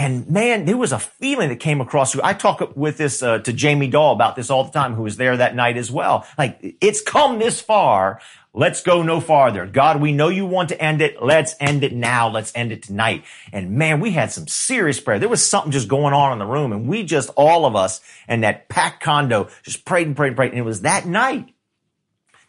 And 0.00 0.30
man, 0.30 0.64
there 0.64 0.78
was 0.78 0.92
a 0.92 0.98
feeling 0.98 1.50
that 1.50 1.60
came 1.60 1.82
across. 1.82 2.18
I 2.18 2.32
talk 2.32 2.74
with 2.74 2.96
this 2.96 3.22
uh, 3.22 3.40
to 3.40 3.52
Jamie 3.52 3.88
Dahl 3.88 4.14
about 4.14 4.34
this 4.34 4.48
all 4.48 4.64
the 4.64 4.70
time, 4.70 4.94
who 4.94 5.02
was 5.02 5.18
there 5.18 5.36
that 5.36 5.54
night 5.54 5.76
as 5.76 5.90
well. 5.90 6.26
Like 6.38 6.76
it's 6.80 7.02
come 7.02 7.38
this 7.38 7.60
far. 7.60 8.18
Let's 8.54 8.82
go 8.82 9.02
no 9.02 9.20
farther. 9.20 9.66
God, 9.66 10.00
we 10.00 10.12
know 10.12 10.30
you 10.30 10.46
want 10.46 10.70
to 10.70 10.82
end 10.82 11.02
it. 11.02 11.22
Let's 11.22 11.54
end 11.60 11.84
it 11.84 11.92
now. 11.92 12.30
Let's 12.30 12.50
end 12.54 12.72
it 12.72 12.82
tonight. 12.82 13.24
And 13.52 13.72
man, 13.72 14.00
we 14.00 14.12
had 14.12 14.32
some 14.32 14.48
serious 14.48 14.98
prayer. 14.98 15.18
There 15.18 15.28
was 15.28 15.46
something 15.46 15.70
just 15.70 15.86
going 15.86 16.14
on 16.14 16.32
in 16.32 16.38
the 16.38 16.46
room 16.46 16.72
and 16.72 16.88
we 16.88 17.02
just, 17.04 17.28
all 17.36 17.66
of 17.66 17.76
us 17.76 18.00
in 18.26 18.40
that 18.40 18.70
packed 18.70 19.02
condo 19.02 19.50
just 19.62 19.84
prayed 19.84 20.06
and 20.06 20.16
prayed 20.16 20.28
and 20.28 20.36
prayed. 20.36 20.52
And 20.52 20.58
it 20.58 20.64
was 20.64 20.80
that 20.80 21.04
night 21.04 21.52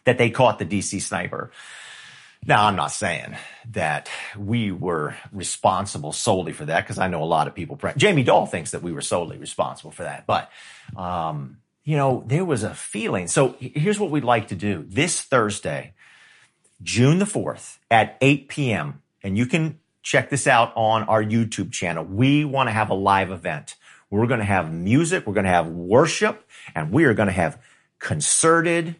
that 0.04 0.16
they 0.16 0.30
caught 0.30 0.58
the 0.58 0.64
DC 0.64 1.02
sniper. 1.02 1.50
Now, 2.44 2.66
I'm 2.66 2.74
not 2.74 2.90
saying 2.90 3.36
that 3.70 4.10
we 4.36 4.72
were 4.72 5.14
responsible 5.30 6.12
solely 6.12 6.52
for 6.52 6.64
that 6.64 6.80
because 6.80 6.98
I 6.98 7.06
know 7.06 7.22
a 7.22 7.24
lot 7.24 7.46
of 7.46 7.54
people. 7.54 7.78
Jamie 7.96 8.24
Dahl 8.24 8.46
thinks 8.46 8.72
that 8.72 8.82
we 8.82 8.92
were 8.92 9.00
solely 9.00 9.38
responsible 9.38 9.92
for 9.92 10.02
that, 10.02 10.26
but 10.26 10.50
um, 10.96 11.58
you 11.84 11.96
know, 11.96 12.24
there 12.26 12.44
was 12.44 12.64
a 12.64 12.74
feeling. 12.74 13.28
So 13.28 13.56
here's 13.60 14.00
what 14.00 14.10
we'd 14.10 14.24
like 14.24 14.48
to 14.48 14.56
do 14.56 14.84
this 14.88 15.20
Thursday, 15.20 15.94
June 16.82 17.18
the 17.18 17.24
4th 17.24 17.78
at 17.90 18.16
8 18.20 18.48
p.m. 18.48 19.02
And 19.22 19.38
you 19.38 19.46
can 19.46 19.78
check 20.02 20.30
this 20.30 20.46
out 20.48 20.72
on 20.74 21.04
our 21.04 21.22
YouTube 21.22 21.72
channel. 21.72 22.04
We 22.04 22.44
want 22.44 22.68
to 22.68 22.72
have 22.72 22.90
a 22.90 22.94
live 22.94 23.30
event. 23.30 23.76
We're 24.10 24.26
going 24.26 24.40
to 24.40 24.46
have 24.46 24.72
music. 24.72 25.26
We're 25.26 25.34
going 25.34 25.44
to 25.44 25.50
have 25.50 25.68
worship 25.68 26.44
and 26.74 26.90
we 26.92 27.04
are 27.04 27.14
going 27.14 27.28
to 27.28 27.32
have 27.32 27.60
concerted 27.98 28.96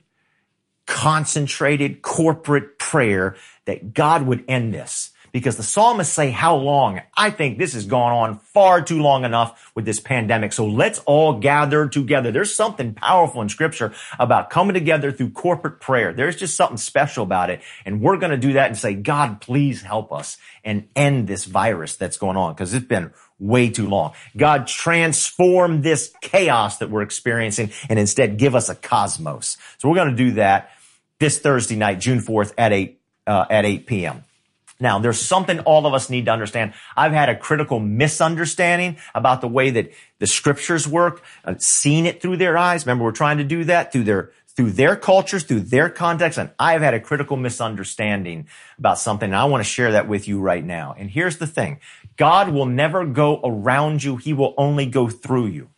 concentrated 0.92 2.02
corporate 2.02 2.78
prayer 2.78 3.34
that 3.64 3.94
God 3.94 4.26
would 4.26 4.44
end 4.46 4.74
this. 4.74 5.10
Because 5.32 5.56
the 5.56 5.62
psalmists 5.62 6.12
say 6.12 6.30
how 6.30 6.56
long? 6.56 7.00
I 7.16 7.30
think 7.30 7.56
this 7.56 7.72
has 7.72 7.86
gone 7.86 8.12
on 8.12 8.38
far 8.38 8.82
too 8.82 9.00
long 9.00 9.24
enough 9.24 9.72
with 9.74 9.86
this 9.86 9.98
pandemic. 9.98 10.52
So 10.52 10.66
let's 10.66 10.98
all 11.06 11.38
gather 11.40 11.88
together. 11.88 12.30
There's 12.30 12.54
something 12.54 12.92
powerful 12.92 13.40
in 13.40 13.48
scripture 13.48 13.94
about 14.18 14.50
coming 14.50 14.74
together 14.74 15.10
through 15.10 15.30
corporate 15.30 15.80
prayer. 15.80 16.12
There's 16.12 16.36
just 16.36 16.54
something 16.54 16.76
special 16.76 17.24
about 17.24 17.48
it. 17.48 17.62
And 17.86 18.02
we're 18.02 18.18
going 18.18 18.32
to 18.32 18.36
do 18.36 18.52
that 18.52 18.66
and 18.66 18.76
say, 18.76 18.92
God, 18.92 19.40
please 19.40 19.80
help 19.80 20.12
us 20.12 20.36
and 20.62 20.86
end 20.94 21.26
this 21.26 21.46
virus 21.46 21.96
that's 21.96 22.18
going 22.18 22.36
on 22.36 22.52
because 22.52 22.74
it's 22.74 22.84
been 22.84 23.14
way 23.38 23.70
too 23.70 23.88
long. 23.88 24.12
God 24.36 24.66
transform 24.66 25.80
this 25.80 26.12
chaos 26.20 26.76
that 26.76 26.90
we're 26.90 27.00
experiencing 27.00 27.70
and 27.88 27.98
instead 27.98 28.36
give 28.36 28.54
us 28.54 28.68
a 28.68 28.74
cosmos. 28.74 29.56
So 29.78 29.88
we're 29.88 29.96
going 29.96 30.10
to 30.10 30.14
do 30.14 30.32
that 30.32 30.70
this 31.22 31.38
Thursday 31.38 31.76
night, 31.76 32.00
June 32.00 32.18
4th 32.18 32.52
at 32.58 32.72
8, 32.72 33.00
uh, 33.28 33.44
at 33.48 33.64
8 33.64 33.86
p.m. 33.86 34.24
Now, 34.80 34.98
there's 34.98 35.20
something 35.20 35.60
all 35.60 35.86
of 35.86 35.94
us 35.94 36.10
need 36.10 36.24
to 36.24 36.32
understand. 36.32 36.74
I've 36.96 37.12
had 37.12 37.28
a 37.28 37.36
critical 37.36 37.78
misunderstanding 37.78 38.96
about 39.14 39.40
the 39.40 39.46
way 39.46 39.70
that 39.70 39.92
the 40.18 40.26
scriptures 40.26 40.88
work, 40.88 41.22
uh, 41.44 41.54
seen 41.58 42.06
it 42.06 42.20
through 42.20 42.38
their 42.38 42.58
eyes. 42.58 42.84
Remember, 42.84 43.04
we're 43.04 43.12
trying 43.12 43.38
to 43.38 43.44
do 43.44 43.62
that 43.64 43.92
through 43.92 44.02
their 44.02 44.32
through 44.54 44.72
their 44.72 44.96
cultures, 44.96 45.44
through 45.44 45.60
their 45.60 45.88
context, 45.88 46.38
and 46.38 46.50
I've 46.58 46.82
had 46.82 46.92
a 46.92 47.00
critical 47.00 47.38
misunderstanding 47.38 48.48
about 48.76 48.98
something, 48.98 49.30
and 49.30 49.36
I 49.36 49.46
want 49.46 49.62
to 49.62 49.68
share 49.68 49.92
that 49.92 50.08
with 50.08 50.28
you 50.28 50.40
right 50.40 50.62
now. 50.62 50.94
And 50.98 51.08
here's 51.08 51.38
the 51.38 51.46
thing. 51.46 51.80
God 52.18 52.50
will 52.50 52.66
never 52.66 53.06
go 53.06 53.40
around 53.42 54.04
you. 54.04 54.16
He 54.16 54.34
will 54.34 54.52
only 54.58 54.84
go 54.84 55.08
through 55.08 55.46
you. 55.46 55.70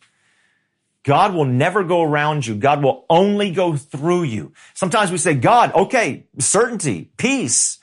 God 1.05 1.35
will 1.35 1.45
never 1.45 1.83
go 1.83 2.01
around 2.01 2.45
you. 2.47 2.55
God 2.55 2.83
will 2.83 3.05
only 3.09 3.51
go 3.51 3.77
through 3.77 4.23
you. 4.23 4.53
Sometimes 4.73 5.11
we 5.11 5.19
say, 5.19 5.35
God, 5.35 5.71
okay, 5.73 6.25
certainty, 6.39 7.11
peace, 7.15 7.77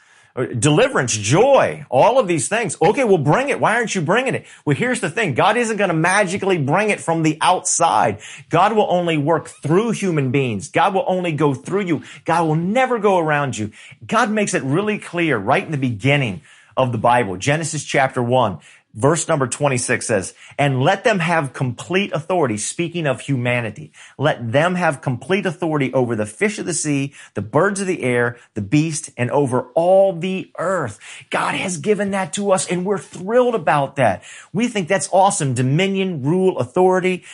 deliverance, 0.58 1.16
joy, 1.16 1.86
all 1.88 2.18
of 2.18 2.26
these 2.26 2.48
things. 2.48 2.76
Okay, 2.82 3.04
well 3.04 3.18
bring 3.18 3.48
it. 3.48 3.60
Why 3.60 3.76
aren't 3.76 3.94
you 3.94 4.00
bringing 4.00 4.34
it? 4.34 4.46
Well, 4.64 4.74
here's 4.74 5.00
the 5.00 5.08
thing. 5.08 5.34
God 5.34 5.56
isn't 5.56 5.76
going 5.76 5.90
to 5.90 5.94
magically 5.94 6.58
bring 6.58 6.90
it 6.90 7.00
from 7.00 7.22
the 7.22 7.38
outside. 7.40 8.20
God 8.50 8.74
will 8.74 8.88
only 8.90 9.18
work 9.18 9.46
through 9.46 9.92
human 9.92 10.32
beings. 10.32 10.68
God 10.68 10.92
will 10.92 11.04
only 11.06 11.30
go 11.30 11.54
through 11.54 11.82
you. 11.82 12.02
God 12.24 12.48
will 12.48 12.56
never 12.56 12.98
go 12.98 13.18
around 13.18 13.56
you. 13.56 13.70
God 14.04 14.32
makes 14.32 14.52
it 14.52 14.64
really 14.64 14.98
clear 14.98 15.38
right 15.38 15.64
in 15.64 15.70
the 15.70 15.78
beginning 15.78 16.40
of 16.76 16.90
the 16.90 16.98
Bible. 16.98 17.36
Genesis 17.36 17.84
chapter 17.84 18.22
one. 18.22 18.58
Verse 18.94 19.26
number 19.26 19.46
26 19.46 20.06
says, 20.06 20.34
and 20.58 20.82
let 20.82 21.02
them 21.02 21.18
have 21.20 21.54
complete 21.54 22.12
authority. 22.12 22.58
Speaking 22.58 23.06
of 23.06 23.22
humanity, 23.22 23.90
let 24.18 24.52
them 24.52 24.74
have 24.74 25.00
complete 25.00 25.46
authority 25.46 25.90
over 25.94 26.14
the 26.14 26.26
fish 26.26 26.58
of 26.58 26.66
the 26.66 26.74
sea, 26.74 27.14
the 27.32 27.40
birds 27.40 27.80
of 27.80 27.86
the 27.86 28.02
air, 28.02 28.36
the 28.52 28.60
beast, 28.60 29.08
and 29.16 29.30
over 29.30 29.68
all 29.74 30.12
the 30.12 30.52
earth. 30.58 30.98
God 31.30 31.54
has 31.54 31.78
given 31.78 32.10
that 32.10 32.34
to 32.34 32.52
us 32.52 32.68
and 32.68 32.84
we're 32.84 32.98
thrilled 32.98 33.54
about 33.54 33.96
that. 33.96 34.24
We 34.52 34.68
think 34.68 34.88
that's 34.88 35.08
awesome. 35.10 35.54
Dominion, 35.54 36.22
rule, 36.22 36.58
authority. 36.58 37.24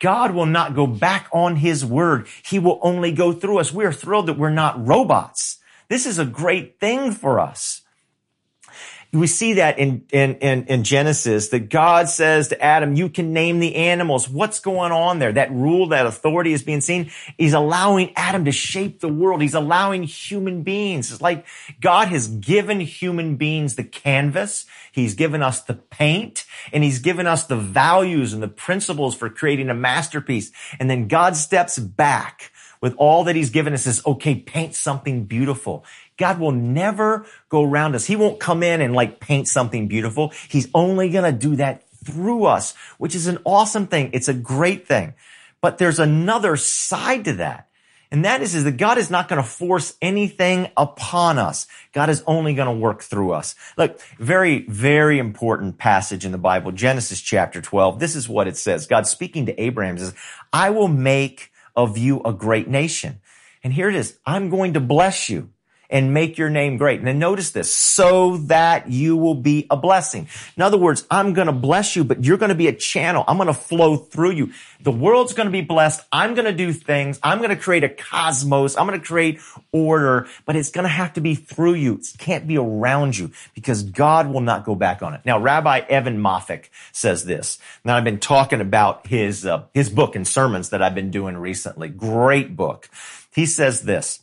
God 0.00 0.32
will 0.32 0.44
not 0.44 0.74
go 0.74 0.86
back 0.86 1.28
on 1.32 1.56
his 1.56 1.82
word. 1.82 2.26
He 2.44 2.58
will 2.58 2.78
only 2.82 3.12
go 3.12 3.32
through 3.32 3.58
us. 3.58 3.72
We 3.72 3.86
are 3.86 3.92
thrilled 3.92 4.26
that 4.26 4.38
we're 4.38 4.50
not 4.50 4.86
robots. 4.86 5.60
This 5.88 6.04
is 6.04 6.18
a 6.18 6.26
great 6.26 6.78
thing 6.78 7.12
for 7.12 7.40
us 7.40 7.80
we 9.20 9.26
see 9.26 9.54
that 9.54 9.78
in, 9.78 10.04
in, 10.12 10.36
in, 10.36 10.66
in, 10.66 10.84
Genesis 10.84 11.48
that 11.48 11.70
God 11.70 12.08
says 12.08 12.48
to 12.48 12.62
Adam, 12.62 12.96
you 12.96 13.08
can 13.08 13.32
name 13.32 13.58
the 13.58 13.74
animals. 13.76 14.28
What's 14.28 14.60
going 14.60 14.92
on 14.92 15.18
there? 15.18 15.32
That 15.32 15.52
rule, 15.52 15.88
that 15.88 16.06
authority 16.06 16.52
is 16.52 16.62
being 16.62 16.80
seen. 16.80 17.10
He's 17.38 17.52
allowing 17.52 18.12
Adam 18.16 18.44
to 18.44 18.52
shape 18.52 19.00
the 19.00 19.08
world. 19.08 19.42
He's 19.42 19.54
allowing 19.54 20.02
human 20.02 20.62
beings. 20.62 21.12
It's 21.12 21.20
like 21.20 21.46
God 21.80 22.08
has 22.08 22.28
given 22.28 22.80
human 22.80 23.36
beings 23.36 23.76
the 23.76 23.84
canvas. 23.84 24.66
He's 24.92 25.14
given 25.14 25.42
us 25.42 25.62
the 25.62 25.74
paint 25.74 26.44
and 26.72 26.82
he's 26.82 26.98
given 26.98 27.26
us 27.26 27.44
the 27.44 27.56
values 27.56 28.32
and 28.32 28.42
the 28.42 28.48
principles 28.48 29.14
for 29.14 29.28
creating 29.28 29.70
a 29.70 29.74
masterpiece. 29.74 30.50
And 30.78 30.88
then 30.90 31.08
God 31.08 31.36
steps 31.36 31.78
back 31.78 32.50
with 32.80 32.94
all 32.98 33.24
that 33.24 33.36
he's 33.36 33.50
given 33.50 33.72
us 33.72 33.84
says, 33.84 34.02
okay, 34.06 34.34
paint 34.34 34.74
something 34.74 35.24
beautiful. 35.24 35.84
God 36.16 36.40
will 36.40 36.52
never 36.52 37.26
go 37.48 37.62
around 37.62 37.94
us. 37.94 38.06
He 38.06 38.16
won't 38.16 38.40
come 38.40 38.62
in 38.62 38.80
and 38.80 38.94
like 38.94 39.20
paint 39.20 39.48
something 39.48 39.88
beautiful. 39.88 40.32
He's 40.48 40.68
only 40.74 41.10
going 41.10 41.30
to 41.30 41.38
do 41.38 41.56
that 41.56 41.82
through 42.04 42.44
us, 42.44 42.74
which 42.98 43.14
is 43.14 43.26
an 43.26 43.38
awesome 43.44 43.86
thing. 43.86 44.10
It's 44.12 44.28
a 44.28 44.34
great 44.34 44.86
thing. 44.86 45.14
But 45.60 45.78
there's 45.78 45.98
another 45.98 46.56
side 46.56 47.24
to 47.24 47.34
that. 47.34 47.68
And 48.10 48.24
that 48.24 48.40
is, 48.40 48.54
is 48.54 48.62
that 48.64 48.76
God 48.76 48.98
is 48.98 49.10
not 49.10 49.28
going 49.28 49.42
to 49.42 49.48
force 49.48 49.96
anything 50.00 50.68
upon 50.76 51.38
us. 51.38 51.66
God 51.92 52.08
is 52.08 52.22
only 52.26 52.54
going 52.54 52.68
to 52.72 52.80
work 52.80 53.02
through 53.02 53.32
us. 53.32 53.56
Look, 53.76 54.00
very, 54.18 54.64
very 54.68 55.18
important 55.18 55.76
passage 55.76 56.24
in 56.24 56.30
the 56.30 56.38
Bible, 56.38 56.70
Genesis 56.70 57.20
chapter 57.20 57.60
12. 57.60 57.98
This 57.98 58.14
is 58.14 58.28
what 58.28 58.46
it 58.46 58.56
says. 58.56 58.86
God 58.86 59.08
speaking 59.08 59.46
to 59.46 59.60
Abraham 59.60 59.98
says, 59.98 60.14
I 60.52 60.70
will 60.70 60.88
make 60.88 61.50
of 61.74 61.98
you 61.98 62.22
a 62.24 62.32
great 62.32 62.68
nation. 62.68 63.20
And 63.64 63.72
here 63.72 63.88
it 63.88 63.96
is. 63.96 64.18
I'm 64.24 64.50
going 64.50 64.74
to 64.74 64.80
bless 64.80 65.28
you 65.28 65.50
and 65.90 66.12
make 66.12 66.38
your 66.38 66.50
name 66.50 66.76
great. 66.76 67.00
And 67.00 67.18
notice 67.18 67.50
this, 67.50 67.72
so 67.72 68.36
that 68.38 68.90
you 68.90 69.16
will 69.16 69.34
be 69.34 69.66
a 69.70 69.76
blessing. 69.76 70.28
In 70.56 70.62
other 70.62 70.78
words, 70.78 71.06
I'm 71.10 71.32
going 71.32 71.46
to 71.46 71.52
bless 71.52 71.96
you, 71.96 72.04
but 72.04 72.24
you're 72.24 72.38
going 72.38 72.50
to 72.50 72.54
be 72.54 72.68
a 72.68 72.72
channel. 72.72 73.24
I'm 73.26 73.36
going 73.36 73.46
to 73.46 73.54
flow 73.54 73.96
through 73.96 74.32
you. 74.32 74.52
The 74.80 74.92
world's 74.92 75.32
going 75.32 75.46
to 75.46 75.52
be 75.52 75.62
blessed. 75.62 76.02
I'm 76.12 76.34
going 76.34 76.44
to 76.44 76.52
do 76.52 76.72
things. 76.72 77.18
I'm 77.22 77.38
going 77.38 77.50
to 77.50 77.56
create 77.56 77.84
a 77.84 77.88
cosmos. 77.88 78.76
I'm 78.76 78.86
going 78.86 79.00
to 79.00 79.06
create 79.06 79.40
order, 79.72 80.28
but 80.44 80.56
it's 80.56 80.70
going 80.70 80.84
to 80.84 80.88
have 80.88 81.14
to 81.14 81.20
be 81.20 81.34
through 81.34 81.74
you. 81.74 81.94
It 81.94 82.18
can't 82.18 82.46
be 82.46 82.58
around 82.58 83.16
you 83.16 83.32
because 83.54 83.82
God 83.82 84.32
will 84.32 84.40
not 84.40 84.64
go 84.64 84.74
back 84.74 85.02
on 85.02 85.14
it. 85.14 85.22
Now, 85.24 85.38
Rabbi 85.38 85.80
Evan 85.88 86.18
Moffic 86.18 86.68
says 86.92 87.24
this. 87.24 87.58
Now, 87.84 87.96
I've 87.96 88.04
been 88.04 88.20
talking 88.20 88.60
about 88.60 89.06
his, 89.06 89.46
uh, 89.46 89.64
his 89.72 89.90
book 89.90 90.16
and 90.16 90.26
sermons 90.26 90.70
that 90.70 90.82
I've 90.82 90.94
been 90.94 91.10
doing 91.10 91.36
recently. 91.36 91.88
Great 91.88 92.56
book. 92.56 92.88
He 93.34 93.46
says 93.46 93.82
this. 93.82 94.22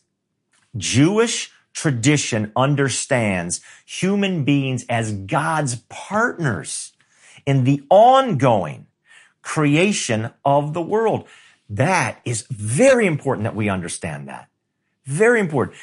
Jewish 0.75 1.51
tradition 1.73 2.51
understands 2.55 3.61
human 3.85 4.43
beings 4.43 4.85
as 4.89 5.11
God's 5.11 5.77
partners 5.89 6.93
in 7.45 7.63
the 7.63 7.83
ongoing 7.89 8.87
creation 9.41 10.31
of 10.45 10.73
the 10.73 10.81
world. 10.81 11.27
That 11.69 12.19
is 12.25 12.45
very 12.49 13.07
important 13.07 13.43
that 13.45 13.55
we 13.55 13.69
understand 13.69 14.27
that. 14.29 14.47
Very 15.05 15.39
important. 15.39 15.77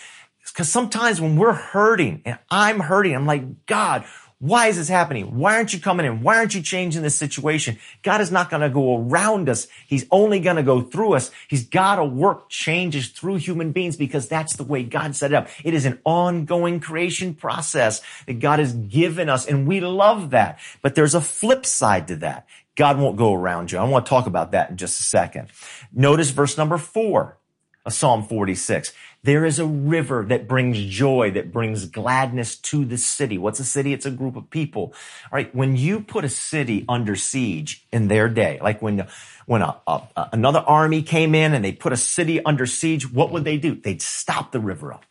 Because 0.46 0.70
sometimes 0.70 1.20
when 1.20 1.36
we're 1.36 1.52
hurting 1.52 2.22
and 2.24 2.38
I'm 2.50 2.80
hurting, 2.80 3.14
I'm 3.14 3.26
like, 3.26 3.66
God, 3.66 4.04
why 4.40 4.68
is 4.68 4.78
this 4.78 4.88
happening? 4.88 5.36
Why 5.36 5.56
aren't 5.56 5.74
you 5.74 5.80
coming 5.80 6.06
in? 6.06 6.22
Why 6.22 6.38
aren't 6.38 6.54
you 6.54 6.62
changing 6.62 7.02
this 7.02 7.14
situation? 7.14 7.78
God 8.02 8.22
is 8.22 8.32
not 8.32 8.48
going 8.48 8.62
to 8.62 8.70
go 8.70 8.96
around 8.96 9.50
us. 9.50 9.68
He's 9.86 10.06
only 10.10 10.40
going 10.40 10.56
to 10.56 10.62
go 10.62 10.80
through 10.80 11.12
us. 11.12 11.30
He's 11.46 11.68
got 11.68 11.96
to 11.96 12.04
work 12.06 12.48
changes 12.48 13.08
through 13.08 13.36
human 13.36 13.72
beings 13.72 13.98
because 13.98 14.28
that's 14.28 14.56
the 14.56 14.64
way 14.64 14.82
God 14.82 15.14
set 15.14 15.32
it 15.32 15.34
up. 15.34 15.48
It 15.62 15.74
is 15.74 15.84
an 15.84 16.00
ongoing 16.04 16.80
creation 16.80 17.34
process 17.34 18.00
that 18.26 18.40
God 18.40 18.60
has 18.60 18.72
given 18.72 19.28
us 19.28 19.46
and 19.46 19.68
we 19.68 19.80
love 19.80 20.30
that. 20.30 20.58
But 20.80 20.94
there's 20.94 21.14
a 21.14 21.20
flip 21.20 21.66
side 21.66 22.08
to 22.08 22.16
that. 22.16 22.46
God 22.76 22.98
won't 22.98 23.18
go 23.18 23.34
around 23.34 23.70
you. 23.70 23.78
I 23.78 23.84
want 23.84 24.06
to 24.06 24.10
talk 24.10 24.26
about 24.26 24.52
that 24.52 24.70
in 24.70 24.78
just 24.78 25.00
a 25.00 25.02
second. 25.02 25.48
Notice 25.92 26.30
verse 26.30 26.56
number 26.56 26.78
four 26.78 27.36
of 27.84 27.92
Psalm 27.92 28.22
46. 28.22 28.94
There 29.22 29.44
is 29.44 29.58
a 29.58 29.66
river 29.66 30.24
that 30.28 30.48
brings 30.48 30.82
joy, 30.82 31.30
that 31.32 31.52
brings 31.52 31.84
gladness 31.84 32.56
to 32.56 32.86
the 32.86 32.96
city. 32.96 33.36
What's 33.36 33.60
a 33.60 33.64
city? 33.64 33.92
It's 33.92 34.06
a 34.06 34.10
group 34.10 34.34
of 34.34 34.48
people. 34.48 34.94
All 35.24 35.30
right. 35.32 35.54
When 35.54 35.76
you 35.76 36.00
put 36.00 36.24
a 36.24 36.28
city 36.30 36.86
under 36.88 37.14
siege 37.16 37.86
in 37.92 38.08
their 38.08 38.30
day, 38.30 38.58
like 38.62 38.80
when, 38.80 39.06
when 39.44 39.60
a, 39.60 39.76
a, 39.86 40.02
another 40.32 40.60
army 40.60 41.02
came 41.02 41.34
in 41.34 41.52
and 41.52 41.62
they 41.62 41.72
put 41.72 41.92
a 41.92 41.98
city 41.98 42.42
under 42.44 42.64
siege, 42.64 43.12
what 43.12 43.30
would 43.30 43.44
they 43.44 43.58
do? 43.58 43.74
They'd 43.74 44.00
stop 44.00 44.52
the 44.52 44.60
river 44.60 44.92
up. 44.92 45.04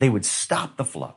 They 0.00 0.08
would 0.08 0.24
stop 0.24 0.76
the 0.76 0.84
flow. 0.84 1.14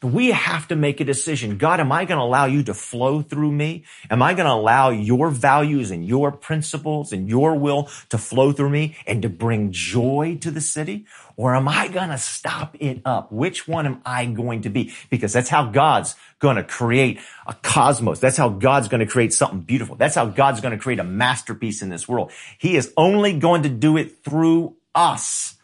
We 0.00 0.30
have 0.30 0.68
to 0.68 0.76
make 0.76 1.00
a 1.00 1.04
decision. 1.04 1.58
God, 1.58 1.80
am 1.80 1.90
I 1.90 2.04
going 2.04 2.18
to 2.18 2.24
allow 2.24 2.44
you 2.44 2.62
to 2.64 2.74
flow 2.74 3.20
through 3.20 3.50
me? 3.50 3.84
Am 4.08 4.22
I 4.22 4.34
going 4.34 4.46
to 4.46 4.52
allow 4.52 4.90
your 4.90 5.28
values 5.28 5.90
and 5.90 6.06
your 6.06 6.30
principles 6.30 7.12
and 7.12 7.28
your 7.28 7.56
will 7.56 7.88
to 8.10 8.18
flow 8.18 8.52
through 8.52 8.70
me 8.70 8.96
and 9.08 9.22
to 9.22 9.28
bring 9.28 9.72
joy 9.72 10.38
to 10.40 10.52
the 10.52 10.60
city? 10.60 11.06
Or 11.36 11.56
am 11.56 11.66
I 11.66 11.88
going 11.88 12.10
to 12.10 12.18
stop 12.18 12.76
it 12.78 13.02
up? 13.04 13.32
Which 13.32 13.66
one 13.66 13.86
am 13.86 14.00
I 14.06 14.26
going 14.26 14.62
to 14.62 14.70
be? 14.70 14.94
Because 15.10 15.32
that's 15.32 15.48
how 15.48 15.64
God's 15.64 16.14
going 16.38 16.56
to 16.56 16.62
create 16.62 17.18
a 17.48 17.54
cosmos. 17.54 18.20
That's 18.20 18.36
how 18.36 18.50
God's 18.50 18.86
going 18.86 19.00
to 19.00 19.06
create 19.06 19.32
something 19.32 19.62
beautiful. 19.62 19.96
That's 19.96 20.14
how 20.14 20.26
God's 20.26 20.60
going 20.60 20.76
to 20.76 20.82
create 20.82 21.00
a 21.00 21.04
masterpiece 21.04 21.82
in 21.82 21.88
this 21.88 22.08
world. 22.08 22.30
He 22.58 22.76
is 22.76 22.92
only 22.96 23.36
going 23.36 23.64
to 23.64 23.68
do 23.68 23.96
it 23.96 24.22
through 24.22 24.76
us. 24.94 25.56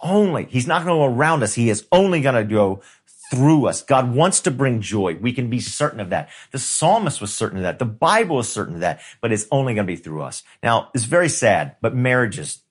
Only. 0.00 0.44
He's 0.44 0.66
not 0.66 0.84
going 0.84 0.96
to 0.96 1.08
go 1.08 1.16
around 1.16 1.42
us. 1.42 1.54
He 1.54 1.70
is 1.70 1.86
only 1.90 2.20
going 2.20 2.36
to 2.36 2.44
go 2.44 2.82
through 3.30 3.66
us. 3.66 3.82
God 3.82 4.14
wants 4.14 4.40
to 4.40 4.50
bring 4.50 4.80
joy. 4.80 5.16
We 5.20 5.32
can 5.32 5.50
be 5.50 5.60
certain 5.60 6.00
of 6.00 6.10
that. 6.10 6.30
The 6.50 6.58
psalmist 6.58 7.20
was 7.20 7.34
certain 7.34 7.58
of 7.58 7.64
that. 7.64 7.78
The 7.78 7.84
Bible 7.84 8.38
is 8.38 8.48
certain 8.48 8.74
of 8.76 8.80
that, 8.80 9.00
but 9.20 9.32
it's 9.32 9.46
only 9.50 9.74
going 9.74 9.86
to 9.86 9.92
be 9.92 9.96
through 9.96 10.22
us. 10.22 10.42
Now, 10.62 10.90
it's 10.94 11.04
very 11.04 11.28
sad, 11.28 11.76
but 11.80 11.94
marriages, 11.94 12.62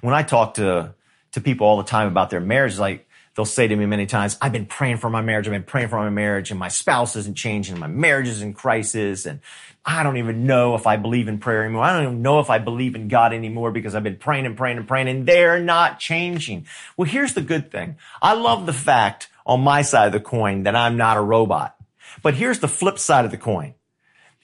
when 0.00 0.14
I 0.14 0.22
talk 0.22 0.54
to, 0.54 0.94
to 1.32 1.40
people 1.40 1.66
all 1.66 1.78
the 1.78 1.84
time 1.84 2.08
about 2.08 2.30
their 2.30 2.40
marriage, 2.40 2.78
like, 2.78 3.06
they'll 3.34 3.44
say 3.44 3.68
to 3.68 3.76
me 3.76 3.86
many 3.86 4.06
times, 4.06 4.36
I've 4.42 4.52
been 4.52 4.66
praying 4.66 4.98
for 4.98 5.08
my 5.08 5.22
marriage. 5.22 5.46
I've 5.46 5.52
been 5.52 5.62
praying 5.62 5.88
for 5.88 5.96
my 5.96 6.10
marriage 6.10 6.50
and 6.50 6.58
my 6.58 6.68
spouse 6.68 7.16
isn't 7.16 7.36
changing. 7.36 7.78
My 7.78 7.86
marriage 7.86 8.28
is 8.28 8.42
in 8.42 8.52
crisis. 8.52 9.24
And 9.24 9.40
I 9.84 10.02
don't 10.02 10.18
even 10.18 10.46
know 10.46 10.74
if 10.74 10.86
I 10.86 10.96
believe 10.96 11.28
in 11.28 11.38
prayer 11.38 11.64
anymore. 11.64 11.84
I 11.84 11.92
don't 11.92 12.02
even 12.02 12.22
know 12.22 12.40
if 12.40 12.50
I 12.50 12.58
believe 12.58 12.94
in 12.94 13.08
God 13.08 13.32
anymore 13.32 13.70
because 13.70 13.94
I've 13.94 14.02
been 14.02 14.16
praying 14.16 14.46
and 14.46 14.56
praying 14.56 14.78
and 14.78 14.86
praying 14.86 15.08
and 15.08 15.26
they're 15.26 15.60
not 15.60 15.98
changing. 15.98 16.66
Well, 16.96 17.08
here's 17.08 17.34
the 17.34 17.40
good 17.40 17.70
thing. 17.70 17.96
I 18.20 18.34
love 18.34 18.66
the 18.66 18.72
fact 18.72 19.28
on 19.50 19.60
my 19.60 19.82
side 19.82 20.06
of 20.06 20.12
the 20.12 20.20
coin 20.20 20.62
that 20.62 20.76
I'm 20.76 20.96
not 20.96 21.16
a 21.16 21.20
robot. 21.20 21.74
But 22.22 22.34
here's 22.34 22.60
the 22.60 22.68
flip 22.68 23.00
side 23.00 23.24
of 23.24 23.32
the 23.32 23.36
coin. 23.36 23.74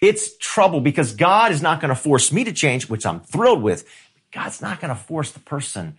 It's 0.03 0.37
trouble 0.39 0.81
because 0.81 1.15
God 1.15 1.53
is 1.53 1.63
not 1.63 1.81
going 1.81 1.91
to 1.91 1.95
force 1.95 2.33
me 2.33 2.43
to 2.43 2.53
change, 2.53 2.89
which 2.89 3.07
I'm 3.07 3.21
thrilled 3.21 3.63
with. 3.63 3.89
God's 4.33 4.61
not 4.61 4.81
going 4.81 4.93
to 4.93 5.01
force 5.01 5.31
the 5.31 5.39
person 5.39 5.97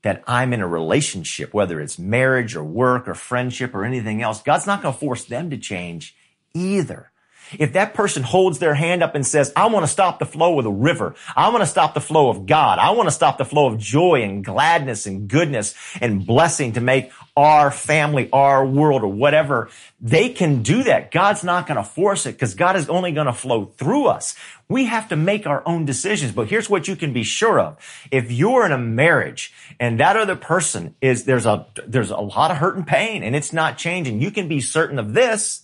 that 0.00 0.24
I'm 0.26 0.54
in 0.54 0.62
a 0.62 0.66
relationship, 0.66 1.52
whether 1.52 1.82
it's 1.82 1.98
marriage 1.98 2.56
or 2.56 2.64
work 2.64 3.06
or 3.06 3.14
friendship 3.14 3.74
or 3.74 3.84
anything 3.84 4.22
else. 4.22 4.42
God's 4.42 4.66
not 4.66 4.80
going 4.80 4.94
to 4.94 5.00
force 5.00 5.26
them 5.26 5.50
to 5.50 5.58
change 5.58 6.16
either. 6.54 7.10
If 7.58 7.74
that 7.74 7.94
person 7.94 8.22
holds 8.22 8.58
their 8.58 8.74
hand 8.74 9.02
up 9.02 9.14
and 9.14 9.26
says, 9.26 9.52
I 9.54 9.66
want 9.66 9.84
to 9.84 9.92
stop 9.92 10.18
the 10.18 10.26
flow 10.26 10.58
of 10.58 10.64
the 10.64 10.70
river. 10.70 11.14
I 11.34 11.48
want 11.48 11.62
to 11.62 11.66
stop 11.66 11.94
the 11.94 12.00
flow 12.00 12.28
of 12.28 12.46
God. 12.46 12.78
I 12.78 12.90
want 12.90 13.08
to 13.08 13.14
stop 13.14 13.38
the 13.38 13.44
flow 13.44 13.66
of 13.66 13.78
joy 13.78 14.22
and 14.22 14.44
gladness 14.44 15.06
and 15.06 15.28
goodness 15.28 15.74
and 16.00 16.26
blessing 16.26 16.72
to 16.72 16.80
make 16.80 17.10
our 17.36 17.70
family, 17.70 18.30
our 18.32 18.64
world 18.64 19.02
or 19.02 19.12
whatever. 19.12 19.68
They 20.00 20.30
can 20.30 20.62
do 20.62 20.84
that. 20.84 21.10
God's 21.10 21.44
not 21.44 21.66
going 21.66 21.76
to 21.76 21.84
force 21.84 22.26
it 22.26 22.32
because 22.32 22.54
God 22.54 22.76
is 22.76 22.88
only 22.88 23.12
going 23.12 23.26
to 23.26 23.32
flow 23.32 23.66
through 23.76 24.06
us. 24.06 24.34
We 24.68 24.86
have 24.86 25.08
to 25.08 25.16
make 25.16 25.46
our 25.46 25.62
own 25.66 25.84
decisions. 25.84 26.32
But 26.32 26.48
here's 26.48 26.70
what 26.70 26.88
you 26.88 26.96
can 26.96 27.12
be 27.12 27.22
sure 27.22 27.60
of. 27.60 27.76
If 28.10 28.32
you're 28.32 28.64
in 28.64 28.72
a 28.72 28.78
marriage 28.78 29.52
and 29.78 30.00
that 30.00 30.16
other 30.16 30.36
person 30.36 30.94
is, 31.00 31.24
there's 31.24 31.46
a, 31.46 31.66
there's 31.86 32.10
a 32.10 32.16
lot 32.16 32.50
of 32.50 32.56
hurt 32.56 32.76
and 32.76 32.86
pain 32.86 33.22
and 33.22 33.36
it's 33.36 33.52
not 33.52 33.78
changing, 33.78 34.20
you 34.20 34.30
can 34.30 34.48
be 34.48 34.60
certain 34.60 34.98
of 34.98 35.12
this 35.12 35.62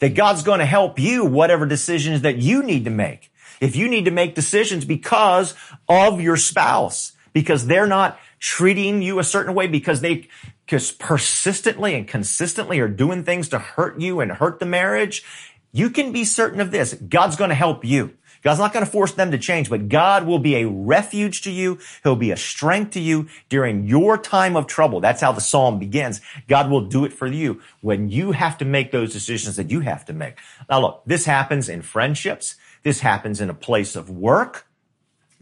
that 0.00 0.14
God's 0.14 0.42
going 0.42 0.60
to 0.60 0.66
help 0.66 0.98
you 0.98 1.24
whatever 1.24 1.66
decisions 1.66 2.22
that 2.22 2.36
you 2.36 2.62
need 2.62 2.84
to 2.84 2.90
make. 2.90 3.30
If 3.60 3.76
you 3.76 3.88
need 3.88 4.04
to 4.04 4.10
make 4.10 4.34
decisions 4.34 4.84
because 4.84 5.54
of 5.88 6.20
your 6.20 6.36
spouse, 6.36 7.12
because 7.32 7.66
they're 7.66 7.86
not 7.86 8.18
treating 8.38 9.02
you 9.02 9.18
a 9.18 9.24
certain 9.24 9.54
way, 9.54 9.66
because 9.66 10.00
they 10.00 10.28
just 10.66 10.98
persistently 10.98 11.94
and 11.94 12.06
consistently 12.06 12.80
are 12.80 12.88
doing 12.88 13.24
things 13.24 13.48
to 13.48 13.58
hurt 13.58 14.00
you 14.00 14.20
and 14.20 14.32
hurt 14.32 14.58
the 14.58 14.66
marriage, 14.66 15.24
you 15.72 15.90
can 15.90 16.12
be 16.12 16.24
certain 16.24 16.60
of 16.60 16.70
this. 16.70 16.94
God's 16.94 17.36
going 17.36 17.50
to 17.50 17.54
help 17.54 17.84
you. 17.84 18.16
God's 18.46 18.60
not 18.60 18.72
going 18.72 18.86
to 18.86 18.90
force 18.92 19.10
them 19.10 19.32
to 19.32 19.38
change, 19.38 19.68
but 19.68 19.88
God 19.88 20.24
will 20.24 20.38
be 20.38 20.54
a 20.54 20.68
refuge 20.68 21.42
to 21.42 21.50
you. 21.50 21.80
He'll 22.04 22.14
be 22.14 22.30
a 22.30 22.36
strength 22.36 22.92
to 22.92 23.00
you 23.00 23.26
during 23.48 23.88
your 23.88 24.16
time 24.16 24.56
of 24.56 24.68
trouble. 24.68 25.00
That's 25.00 25.20
how 25.20 25.32
the 25.32 25.40
psalm 25.40 25.80
begins. 25.80 26.20
God 26.46 26.70
will 26.70 26.82
do 26.82 27.04
it 27.04 27.12
for 27.12 27.26
you 27.26 27.60
when 27.80 28.08
you 28.08 28.30
have 28.30 28.56
to 28.58 28.64
make 28.64 28.92
those 28.92 29.12
decisions 29.12 29.56
that 29.56 29.72
you 29.72 29.80
have 29.80 30.04
to 30.04 30.12
make. 30.12 30.38
Now 30.70 30.80
look, 30.80 31.02
this 31.04 31.24
happens 31.24 31.68
in 31.68 31.82
friendships. 31.82 32.54
This 32.84 33.00
happens 33.00 33.40
in 33.40 33.50
a 33.50 33.54
place 33.54 33.96
of 33.96 34.08
work. 34.08 34.68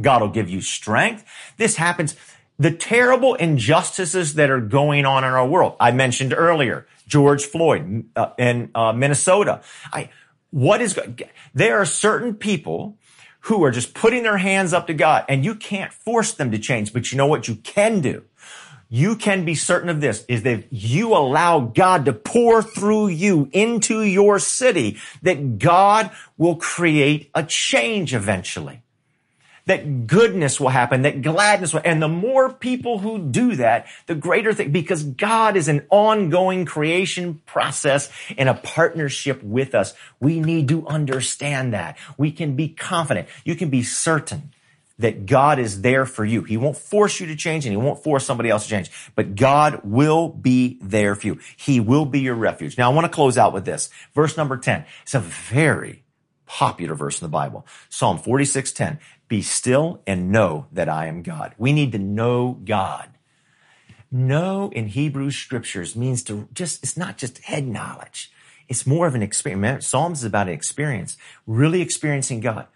God 0.01 0.23
will 0.23 0.31
give 0.31 0.49
you 0.49 0.63
strength. 0.63 1.27
This 1.59 1.77
happens. 1.77 2.17
The 2.59 2.71
terrible 2.71 3.35
injustices 3.35 4.33
that 4.37 4.49
are 4.49 4.63
going 4.63 5.05
on 5.05 5.25
in 5.25 5.31
our 5.31 5.47
world. 5.47 5.77
I 5.79 5.91
mentioned 5.91 6.33
earlier, 6.33 6.87
George 7.07 7.45
Floyd 7.45 8.07
uh, 8.17 8.31
in 8.39 8.71
uh, 8.75 8.95
Minnesota. 8.95 9.61
I, 9.93 10.09
what 10.55 10.81
is, 10.81 10.97
there 11.53 11.81
are 11.81 11.85
certain 11.85 12.33
people 12.33 12.97
who 13.41 13.65
are 13.65 13.73
just 13.73 13.93
putting 13.93 14.23
their 14.23 14.37
hands 14.37 14.73
up 14.73 14.87
to 14.87 14.95
God 14.95 15.25
and 15.29 15.45
you 15.45 15.57
can't 15.57 15.93
force 15.93 16.33
them 16.33 16.53
to 16.53 16.59
change, 16.61 16.93
but 16.93 17.11
you 17.11 17.19
know 17.19 17.27
what 17.27 17.49
you 17.49 17.57
can 17.57 18.01
do? 18.01 18.23
You 18.89 19.17
can 19.17 19.45
be 19.45 19.57
certain 19.57 19.89
of 19.89 20.01
this 20.01 20.25
is 20.29 20.45
that 20.45 20.73
you 20.73 21.13
allow 21.13 21.59
God 21.59 22.05
to 22.05 22.13
pour 22.13 22.63
through 22.63 23.09
you 23.09 23.49
into 23.51 24.03
your 24.03 24.39
city, 24.39 24.99
that 25.23 25.59
God 25.59 26.13
will 26.39 26.55
create 26.55 27.31
a 27.35 27.43
change 27.43 28.15
eventually 28.15 28.84
that 29.67 30.07
goodness 30.07 30.61
will 30.61 30.69
happen, 30.69 31.03
that 31.03 31.23
gladness 31.23 31.73
will, 31.73 31.83
and 31.85 32.03
the 32.03 32.09
more 32.09 32.53
people 32.53 32.99
who 32.99 33.19
do 33.19 33.57
that, 33.57 33.87
the 34.07 34.15
greater 34.15 34.53
thing, 34.53 34.73
because 34.73 35.03
God 35.03 35.57
is 35.57 35.69
an 35.69 35.87
ongoing 35.91 36.65
creation 36.65 37.41
process 37.47 38.11
and 38.37 38.49
a 38.49 38.55
partnership 38.55 39.43
with 39.43 39.75
us. 39.75 39.95
We 40.21 40.41
need 40.41 40.69
to 40.69 40.87
understand 40.87 41.73
that. 41.73 41.97
We 42.19 42.31
can 42.31 42.57
be 42.57 42.69
confident. 42.69 43.29
You 43.45 43.55
can 43.55 43.71
be 43.71 43.83
certain 43.83 44.51
that 44.99 45.27
God 45.27 45.59
is 45.59 45.81
there 45.81 46.07
for 46.07 46.25
you. 46.25 46.43
He 46.43 46.57
won't 46.57 46.77
force 46.77 47.19
you 47.19 47.27
to 47.27 47.35
change 47.35 47.67
and 47.67 47.73
he 47.73 47.77
won't 47.77 48.03
force 48.05 48.25
somebody 48.25 48.49
else 48.51 48.65
to 48.65 48.71
change, 48.71 48.91
but 49.17 49.35
God 49.35 49.81
will 49.83 50.29
be 50.29 50.79
there 50.81 51.15
for 51.15 51.27
you. 51.27 51.41
He 51.57 51.81
will 51.81 52.05
be 52.05 52.21
your 52.21 52.37
refuge. 52.37 52.79
Now 52.79 52.91
I 52.91 52.95
want 52.95 53.05
to 53.05 53.09
close 53.09 53.37
out 53.37 53.53
with 53.53 53.65
this. 53.65 53.91
Verse 54.15 54.37
number 54.37 54.57
10. 54.57 54.85
It's 55.03 55.15
a 55.15 55.21
very 55.21 56.05
popular 56.47 56.95
verse 56.95 57.21
in 57.21 57.25
the 57.25 57.31
Bible. 57.31 57.67
Psalm 57.89 58.19
46:10. 58.19 58.99
Be 59.35 59.43
still 59.43 60.01
and 60.07 60.31
know 60.31 60.69
that 60.71 60.89
I 60.89 61.07
am 61.07 61.21
God. 61.21 61.57
We 61.59 61.73
need 61.73 61.91
to 61.91 61.99
know 61.99 62.61
God. 62.65 63.09
Know 64.09 64.71
in 64.73 64.87
Hebrew 64.87 65.33
scriptures 65.33 65.97
means 65.97 66.23
to 66.23 66.49
just, 66.55 66.85
it's 66.85 66.97
not 66.97 67.19
just 67.19 67.43
head 67.43 67.67
knowledge. 67.67 68.31
It's 68.69 68.87
more 68.87 69.09
of 69.09 69.17
an 69.17 69.25
experience. 69.25 69.89
Psalms 69.89 70.21
is 70.21 70.25
about 70.25 70.47
an 70.47 70.55
experience, 70.55 71.17
really 71.49 71.83
experiencing 71.83 72.39
God. 72.39 72.69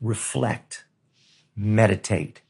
Reflect, 0.00 0.86
meditate, 1.54 2.40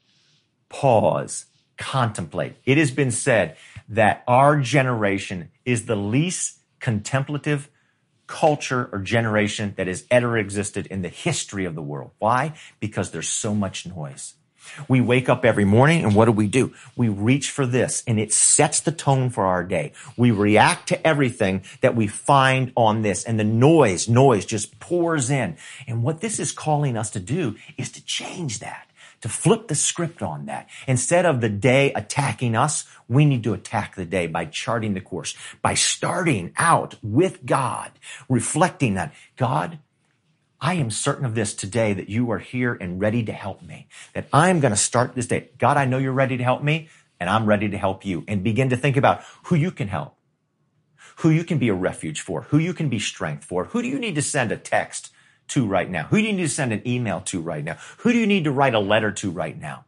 pause, 0.70 1.44
contemplate. 1.76 2.56
It 2.64 2.78
has 2.78 2.90
been 2.90 3.10
said 3.10 3.58
that 3.86 4.24
our 4.26 4.58
generation 4.60 5.50
is 5.66 5.84
the 5.84 5.94
least 5.94 6.60
contemplative 6.80 7.68
culture 8.26 8.88
or 8.92 8.98
generation 9.00 9.74
that 9.76 9.86
has 9.86 10.04
ever 10.10 10.38
existed 10.38 10.86
in 10.86 11.02
the 11.02 11.08
history 11.08 11.64
of 11.64 11.74
the 11.74 11.82
world. 11.82 12.10
Why? 12.18 12.54
Because 12.80 13.10
there's 13.10 13.28
so 13.28 13.54
much 13.54 13.86
noise. 13.86 14.34
We 14.88 15.00
wake 15.00 15.28
up 15.28 15.44
every 15.44 15.64
morning 15.64 16.04
and 16.04 16.14
what 16.14 16.24
do 16.24 16.32
we 16.32 16.46
do? 16.46 16.72
We 16.96 17.08
reach 17.08 17.50
for 17.50 17.66
this 17.66 18.02
and 18.06 18.18
it 18.18 18.32
sets 18.32 18.80
the 18.80 18.92
tone 18.92 19.30
for 19.30 19.44
our 19.44 19.62
day. 19.62 19.92
We 20.16 20.30
react 20.30 20.88
to 20.88 21.06
everything 21.06 21.64
that 21.80 21.94
we 21.94 22.06
find 22.06 22.72
on 22.76 23.02
this 23.02 23.24
and 23.24 23.38
the 23.38 23.44
noise, 23.44 24.08
noise 24.08 24.46
just 24.46 24.78
pours 24.80 25.30
in. 25.30 25.56
And 25.86 26.02
what 26.02 26.20
this 26.20 26.38
is 26.38 26.52
calling 26.52 26.96
us 26.96 27.10
to 27.10 27.20
do 27.20 27.56
is 27.76 27.90
to 27.92 28.04
change 28.04 28.60
that 28.60 28.88
to 29.24 29.28
flip 29.30 29.68
the 29.68 29.74
script 29.74 30.20
on 30.20 30.44
that. 30.44 30.68
Instead 30.86 31.24
of 31.24 31.40
the 31.40 31.48
day 31.48 31.90
attacking 31.94 32.54
us, 32.54 32.84
we 33.08 33.24
need 33.24 33.42
to 33.42 33.54
attack 33.54 33.94
the 33.94 34.04
day 34.04 34.26
by 34.26 34.44
charting 34.44 34.92
the 34.92 35.00
course, 35.00 35.34
by 35.62 35.72
starting 35.72 36.52
out 36.58 36.96
with 37.02 37.46
God, 37.46 37.90
reflecting 38.28 38.92
that 38.94 39.14
God, 39.38 39.78
I 40.60 40.74
am 40.74 40.90
certain 40.90 41.24
of 41.24 41.34
this 41.34 41.54
today 41.54 41.94
that 41.94 42.10
you 42.10 42.30
are 42.32 42.38
here 42.38 42.74
and 42.74 43.00
ready 43.00 43.22
to 43.24 43.32
help 43.32 43.62
me, 43.62 43.88
that 44.12 44.28
I'm 44.30 44.60
going 44.60 44.74
to 44.74 44.76
start 44.76 45.14
this 45.14 45.26
day. 45.26 45.48
God, 45.56 45.78
I 45.78 45.86
know 45.86 45.96
you're 45.96 46.12
ready 46.12 46.36
to 46.36 46.44
help 46.44 46.62
me 46.62 46.90
and 47.18 47.30
I'm 47.30 47.46
ready 47.46 47.70
to 47.70 47.78
help 47.78 48.04
you 48.04 48.24
and 48.28 48.44
begin 48.44 48.68
to 48.68 48.76
think 48.76 48.98
about 48.98 49.22
who 49.44 49.54
you 49.54 49.70
can 49.70 49.88
help, 49.88 50.18
who 51.20 51.30
you 51.30 51.44
can 51.44 51.56
be 51.56 51.70
a 51.70 51.74
refuge 51.74 52.20
for, 52.20 52.42
who 52.42 52.58
you 52.58 52.74
can 52.74 52.90
be 52.90 52.98
strength 52.98 53.42
for, 53.42 53.64
who 53.64 53.80
do 53.80 53.88
you 53.88 53.98
need 53.98 54.16
to 54.16 54.22
send 54.22 54.52
a 54.52 54.58
text 54.58 55.13
to 55.48 55.66
right 55.66 55.90
now? 55.90 56.04
Who 56.04 56.18
do 56.18 56.24
you 56.24 56.32
need 56.32 56.42
to 56.42 56.48
send 56.48 56.72
an 56.72 56.86
email 56.86 57.20
to 57.22 57.40
right 57.40 57.64
now? 57.64 57.76
Who 57.98 58.12
do 58.12 58.18
you 58.18 58.26
need 58.26 58.44
to 58.44 58.50
write 58.50 58.74
a 58.74 58.80
letter 58.80 59.12
to 59.12 59.30
right 59.30 59.58
now? 59.58 59.84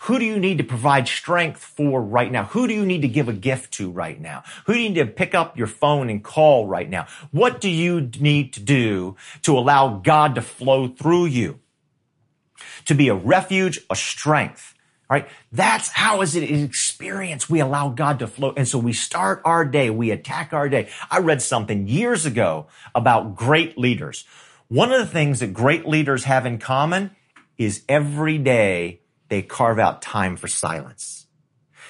Who 0.00 0.18
do 0.18 0.26
you 0.26 0.38
need 0.38 0.58
to 0.58 0.64
provide 0.64 1.08
strength 1.08 1.64
for 1.64 2.02
right 2.02 2.30
now? 2.30 2.44
Who 2.44 2.68
do 2.68 2.74
you 2.74 2.84
need 2.84 3.00
to 3.02 3.08
give 3.08 3.28
a 3.28 3.32
gift 3.32 3.72
to 3.74 3.90
right 3.90 4.20
now? 4.20 4.42
Who 4.66 4.74
do 4.74 4.80
you 4.80 4.90
need 4.90 4.96
to 4.96 5.06
pick 5.06 5.34
up 5.34 5.56
your 5.56 5.66
phone 5.66 6.10
and 6.10 6.22
call 6.22 6.66
right 6.66 6.90
now? 6.90 7.06
What 7.30 7.58
do 7.58 7.70
you 7.70 8.10
need 8.20 8.52
to 8.52 8.60
do 8.60 9.16
to 9.42 9.56
allow 9.56 9.96
God 9.96 10.34
to 10.34 10.42
flow 10.42 10.88
through 10.88 11.26
you? 11.26 11.60
To 12.84 12.94
be 12.94 13.08
a 13.08 13.14
refuge, 13.14 13.80
a 13.88 13.96
strength 13.96 14.74
All 15.10 15.16
right. 15.16 15.28
That's 15.52 15.88
how 15.90 16.22
is 16.22 16.34
it 16.34 16.48
an 16.48 16.64
experience 16.64 17.48
we 17.48 17.60
allow 17.60 17.90
God 17.90 18.18
to 18.20 18.26
flow. 18.26 18.54
And 18.56 18.66
so 18.66 18.78
we 18.78 18.94
start 18.94 19.42
our 19.44 19.64
day. 19.64 19.90
We 19.90 20.10
attack 20.10 20.52
our 20.52 20.68
day. 20.68 20.88
I 21.10 21.18
read 21.18 21.42
something 21.42 21.86
years 21.86 22.24
ago 22.24 22.66
about 22.94 23.36
great 23.36 23.76
leaders. 23.78 24.24
One 24.68 24.92
of 24.92 24.98
the 24.98 25.06
things 25.06 25.40
that 25.40 25.52
great 25.52 25.86
leaders 25.86 26.24
have 26.24 26.46
in 26.46 26.58
common 26.58 27.10
is 27.58 27.84
every 27.88 28.38
day 28.38 29.00
they 29.28 29.42
carve 29.42 29.78
out 29.78 30.00
time 30.00 30.36
for 30.36 30.48
silence. 30.48 31.26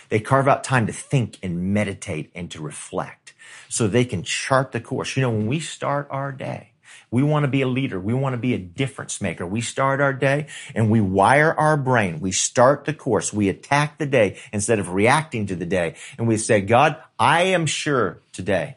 They 0.09 0.21
carve 0.21 0.49
out 0.49 0.65
time 0.65 0.87
to 0.87 0.93
think 0.93 1.39
and 1.43 1.73
meditate 1.73 2.31
and 2.35 2.51
to 2.51 2.61
reflect 2.61 3.35
so 3.69 3.87
they 3.87 4.05
can 4.05 4.23
chart 4.23 4.73
the 4.73 4.81
course. 4.81 5.17
You 5.17 5.23
know, 5.23 5.31
when 5.31 5.47
we 5.47 5.61
start 5.61 6.09
our 6.11 6.33
day, 6.33 6.73
we 7.11 7.23
want 7.23 7.45
to 7.45 7.49
be 7.49 7.63
a 7.63 7.69
leader. 7.69 8.01
We 8.01 8.13
want 8.13 8.35
to 8.35 8.39
be 8.39 8.55
a 8.55 8.59
difference 8.59 9.21
maker. 9.21 9.47
We 9.47 9.61
start 9.61 10.01
our 10.01 10.13
day 10.13 10.49
and 10.75 10.91
we 10.91 11.01
wire 11.01 11.55
our 11.55 11.77
brain. 11.77 12.19
We 12.21 12.33
start 12.33 12.85
the 12.85 12.95
course. 12.95 13.33
We 13.33 13.49
attack 13.49 13.99
the 13.99 14.07
day 14.07 14.39
instead 14.53 14.81
of 14.81 14.93
reacting 14.93 15.47
to 15.47 15.57
the 15.57 15.67
day. 15.67 15.95
And 16.19 16.27
we 16.27 16.37
say, 16.37 16.61
God, 16.61 16.97
I 17.19 17.43
am 17.43 17.67
sure 17.67 18.21
today 18.33 18.77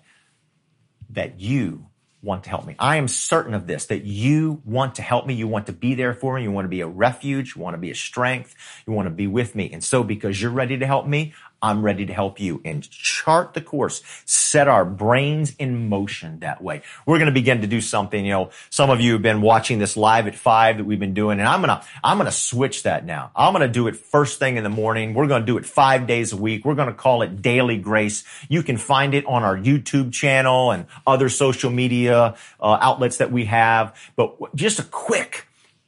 that 1.10 1.40
you 1.40 1.87
want 2.22 2.44
to 2.46 2.50
help 2.50 2.66
me. 2.66 2.76
I 2.80 2.98
am 2.98 3.08
certain 3.08 3.54
of 3.54 3.68
this, 3.68 3.86
that 3.88 4.04
you 4.04 4.62
want 4.66 4.96
to 4.96 5.02
help 5.02 5.28
me. 5.28 5.34
You 5.36 5.48
want 5.48 5.68
to 5.68 5.74
be 5.74 5.96
there 5.96 6.14
for 6.14 6.36
me. 6.36 6.44
You 6.44 6.52
want 6.52 6.66
to 6.66 6.70
be 6.70 6.82
a 6.82 6.88
refuge. 6.88 7.56
You 7.56 7.62
want 7.62 7.76
to 7.76 7.80
be 7.80 7.92
a 7.92 7.96
strength. 7.96 8.56
You 8.88 8.94
want 8.94 9.06
to 9.06 9.12
be 9.12 9.28
with 9.28 9.56
me. 9.56 9.70
And 9.72 9.84
so 9.84 10.04
because 10.04 10.42
you're 10.42 10.52
ready 10.52 10.78
to 10.78 10.86
help 10.86 11.06
me, 11.06 11.34
I'm 11.62 11.82
ready 11.82 12.06
to 12.06 12.14
help 12.14 12.40
you 12.40 12.62
and 12.64 12.88
chart 12.90 13.54
the 13.54 13.62
course, 13.62 14.02
set 14.26 14.68
our 14.68 14.86
brains 14.86 15.56
in 15.58 15.90
motion 15.90 16.40
that 16.40 16.62
way. 16.62 16.82
We're 17.06 17.18
going 17.18 17.28
to 17.28 17.32
begin 17.34 17.62
to 17.62 17.68
do 17.68 17.82
something. 17.82 18.26
You 18.26 18.32
know, 18.32 18.50
some 18.70 18.90
of 18.90 19.02
you 19.02 19.14
have 19.14 19.22
been 19.22 19.42
watching 19.42 19.80
this 19.80 19.98
live 19.98 20.28
at 20.28 20.36
five 20.36 20.78
that 20.78 20.84
we've 20.84 21.00
been 21.00 21.14
doing 21.14 21.40
and 21.40 21.48
I'm 21.48 21.62
going 21.62 21.70
to, 21.70 21.86
I'm 22.04 22.18
going 22.18 22.26
to 22.26 22.32
switch 22.32 22.84
that 22.84 23.06
now. 23.06 23.32
I'm 23.36 23.54
going 23.54 23.68
to 23.68 23.74
do 23.74 23.88
it 23.88 23.96
first 23.96 24.40
thing 24.40 24.58
in 24.58 24.64
the 24.64 24.70
morning. 24.70 25.14
We're 25.14 25.28
going 25.28 25.42
to 25.42 25.46
do 25.46 25.58
it 25.58 25.66
five 25.66 26.08
days 26.08 26.34
a 26.34 26.38
week. 26.38 26.66
We're 26.66 26.76
going 26.76 26.90
to 26.90 26.94
call 26.94 27.22
it 27.22 27.42
daily 27.42 27.78
grace. 27.78 28.24
You 28.50 28.64
can 28.64 28.78
find 28.78 29.14
it 29.14 29.26
on 29.26 29.44
our 29.44 29.58
YouTube 29.58 30.14
channel 30.14 30.72
and 30.72 30.86
other 31.06 31.30
social 31.30 31.72
media 31.72 32.36
uh, 32.60 32.78
outlets 32.82 33.18
that 33.18 33.32
we 33.32 33.46
have. 33.46 33.96
But 34.16 34.56
just 34.56 34.80
a 34.80 34.84
quick, 34.84 35.47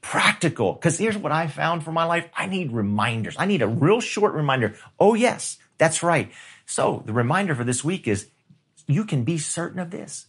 practical. 0.09 0.73
Cause 0.73 0.97
here's 0.97 1.15
what 1.15 1.31
I 1.31 1.45
found 1.45 1.83
for 1.83 1.91
my 1.91 2.03
life. 2.03 2.27
I 2.35 2.47
need 2.47 2.71
reminders. 2.71 3.35
I 3.37 3.45
need 3.45 3.61
a 3.61 3.67
real 3.67 4.01
short 4.01 4.33
reminder. 4.33 4.73
Oh 4.99 5.13
yes, 5.13 5.59
that's 5.77 6.01
right. 6.01 6.31
So 6.65 7.03
the 7.05 7.13
reminder 7.13 7.53
for 7.53 7.63
this 7.63 7.83
week 7.83 8.07
is 8.07 8.27
you 8.87 9.05
can 9.05 9.23
be 9.23 9.37
certain 9.37 9.77
of 9.77 9.91
this. 9.91 10.25